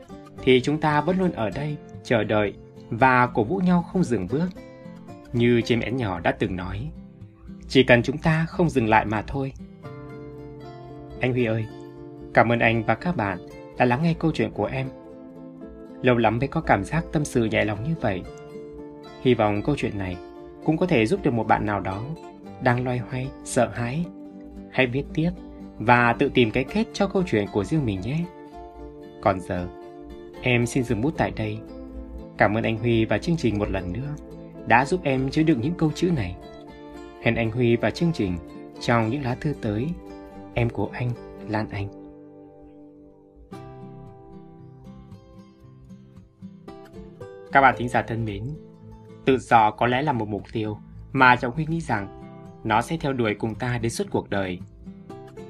thì 0.42 0.60
chúng 0.60 0.80
ta 0.80 1.00
vẫn 1.00 1.18
luôn 1.18 1.32
ở 1.32 1.50
đây, 1.50 1.76
chờ 2.04 2.24
đợi 2.24 2.54
và 2.90 3.26
cổ 3.26 3.44
vũ 3.44 3.56
nhau 3.56 3.82
không 3.92 4.04
dừng 4.04 4.28
bước. 4.30 4.48
Như 5.32 5.60
chim 5.60 5.80
én 5.80 5.96
nhỏ 5.96 6.20
đã 6.20 6.32
từng 6.32 6.56
nói, 6.56 6.90
chỉ 7.68 7.82
cần 7.82 8.02
chúng 8.02 8.18
ta 8.18 8.46
không 8.48 8.70
dừng 8.70 8.88
lại 8.88 9.04
mà 9.04 9.22
thôi. 9.22 9.52
Anh 11.20 11.32
Huy 11.32 11.44
ơi, 11.44 11.64
cảm 12.34 12.52
ơn 12.52 12.58
anh 12.58 12.84
và 12.84 12.94
các 12.94 13.16
bạn 13.16 13.38
đã 13.78 13.84
lắng 13.84 14.02
nghe 14.02 14.14
câu 14.18 14.32
chuyện 14.34 14.50
của 14.50 14.64
em 14.64 14.88
Lâu 16.02 16.16
lắm 16.16 16.38
mới 16.38 16.48
có 16.48 16.60
cảm 16.60 16.84
giác 16.84 17.04
tâm 17.12 17.24
sự 17.24 17.44
nhẹ 17.44 17.64
lòng 17.64 17.84
như 17.84 17.94
vậy. 18.00 18.22
Hy 19.22 19.34
vọng 19.34 19.62
câu 19.62 19.74
chuyện 19.78 19.98
này 19.98 20.16
cũng 20.64 20.76
có 20.76 20.86
thể 20.86 21.06
giúp 21.06 21.20
được 21.22 21.30
một 21.30 21.46
bạn 21.46 21.66
nào 21.66 21.80
đó 21.80 22.04
đang 22.62 22.84
loay 22.84 22.98
hoay, 22.98 23.28
sợ 23.44 23.68
hãi. 23.74 24.04
Hãy 24.70 24.86
viết 24.86 25.04
tiếp 25.14 25.30
và 25.78 26.12
tự 26.12 26.30
tìm 26.34 26.50
cái 26.50 26.64
kết 26.64 26.84
cho 26.92 27.06
câu 27.06 27.22
chuyện 27.26 27.46
của 27.52 27.64
riêng 27.64 27.86
mình 27.86 28.00
nhé. 28.00 28.24
Còn 29.22 29.40
giờ, 29.40 29.68
em 30.42 30.66
xin 30.66 30.84
dừng 30.84 31.00
bút 31.00 31.14
tại 31.16 31.32
đây. 31.36 31.58
Cảm 32.38 32.56
ơn 32.56 32.64
anh 32.64 32.78
Huy 32.78 33.04
và 33.04 33.18
chương 33.18 33.36
trình 33.36 33.58
một 33.58 33.70
lần 33.70 33.92
nữa 33.92 34.14
đã 34.66 34.84
giúp 34.84 35.00
em 35.04 35.30
chứa 35.30 35.42
đựng 35.42 35.60
những 35.60 35.74
câu 35.74 35.92
chữ 35.94 36.10
này. 36.16 36.36
Hẹn 37.22 37.34
anh 37.34 37.50
Huy 37.50 37.76
và 37.76 37.90
chương 37.90 38.12
trình 38.12 38.36
trong 38.80 39.10
những 39.10 39.22
lá 39.22 39.36
thư 39.40 39.54
tới. 39.62 39.88
Em 40.54 40.70
của 40.70 40.90
anh, 40.92 41.10
Lan 41.48 41.68
Anh. 41.70 41.88
Các 47.52 47.60
bạn 47.60 47.74
thính 47.78 47.88
giả 47.88 48.02
thân 48.02 48.24
mến, 48.24 48.44
tự 49.24 49.38
do 49.38 49.70
có 49.70 49.86
lẽ 49.86 50.02
là 50.02 50.12
một 50.12 50.28
mục 50.28 50.42
tiêu 50.52 50.78
mà 51.12 51.36
Trọng 51.36 51.54
Huy 51.54 51.66
nghĩ 51.66 51.80
rằng 51.80 52.08
nó 52.64 52.82
sẽ 52.82 52.96
theo 52.96 53.12
đuổi 53.12 53.34
cùng 53.34 53.54
ta 53.54 53.78
đến 53.78 53.90
suốt 53.90 54.04
cuộc 54.10 54.30
đời. 54.30 54.58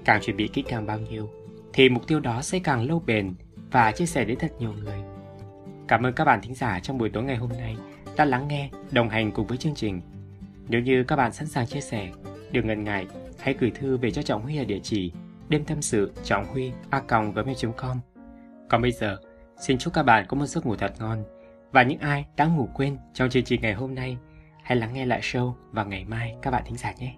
Càng 0.09 0.21
chuẩn 0.21 0.37
bị 0.37 0.49
kỹ 0.49 0.63
càng 0.63 0.87
bao 0.87 0.99
nhiêu, 0.99 1.31
thì 1.73 1.89
mục 1.89 2.07
tiêu 2.07 2.21
đó 2.21 2.43
sẽ 2.43 2.59
càng 2.59 2.89
lâu 2.89 3.03
bền 3.07 3.35
và 3.71 3.93
chia 3.93 4.07
sẻ 4.07 4.25
đến 4.25 4.39
thật 4.39 4.53
nhiều 4.59 4.73
người. 4.73 4.99
Cảm 5.89 6.07
ơn 6.07 6.13
các 6.13 6.25
bạn 6.25 6.41
thính 6.43 6.55
giả 6.55 6.81
trong 6.81 6.99
buổi 6.99 7.11
tối 7.11 7.25
ngày 7.25 7.37
hôm 7.37 7.51
nay 7.59 7.77
đã 8.17 8.25
lắng 8.25 8.49
nghe, 8.49 8.71
đồng 8.91 9.09
hành 9.09 9.33
cùng 9.33 9.47
với 9.47 9.59
chương 9.59 9.75
trình. 9.75 10.01
Nếu 10.69 10.81
như 10.81 11.05
các 11.05 11.17
bạn 11.17 11.33
sẵn 11.33 11.49
sàng 11.49 11.67
chia 11.67 11.81
sẻ, 11.81 12.09
đừng 12.53 12.67
ngần 12.67 12.85
ngại, 12.85 13.07
hãy 13.39 13.55
gửi 13.59 13.71
thư 13.71 13.97
về 13.97 14.11
cho 14.11 14.23
Trọng 14.23 14.43
Huy 14.43 14.59
ở 14.59 14.65
địa 14.65 14.79
chỉ 14.83 15.13
đêm 15.49 15.65
tâm 15.65 15.83
sự 15.83 16.13
trọng 16.25 16.47
huy 16.47 16.73
a 16.91 17.03
gmail.com. 17.09 18.01
Còn 18.69 18.83
bây 18.83 18.93
giờ, 18.93 19.17
xin 19.61 19.79
chúc 19.79 19.95
các 19.95 20.03
bạn 20.03 20.25
có 20.29 20.37
một 20.37 20.47
giấc 20.47 20.67
ngủ 20.67 20.77
thật 20.77 20.93
ngon 20.99 21.25
và 21.73 21.83
những 21.83 21.99
ai 21.99 22.27
đã 22.37 22.45
ngủ 22.45 22.69
quên 22.75 22.97
trong 23.15 23.31
chương 23.31 23.45
trình 23.45 23.61
ngày 23.61 23.75
hôm 23.75 23.95
nay, 23.95 24.17
hãy 24.63 24.77
lắng 24.77 24.93
nghe 24.93 25.07
lại 25.07 25.21
show 25.21 25.53
vào 25.71 25.87
ngày 25.87 26.05
mai 26.05 26.37
các 26.43 26.51
bạn 26.51 26.63
thính 26.67 26.77
giả 26.77 26.93
nhé. 26.99 27.18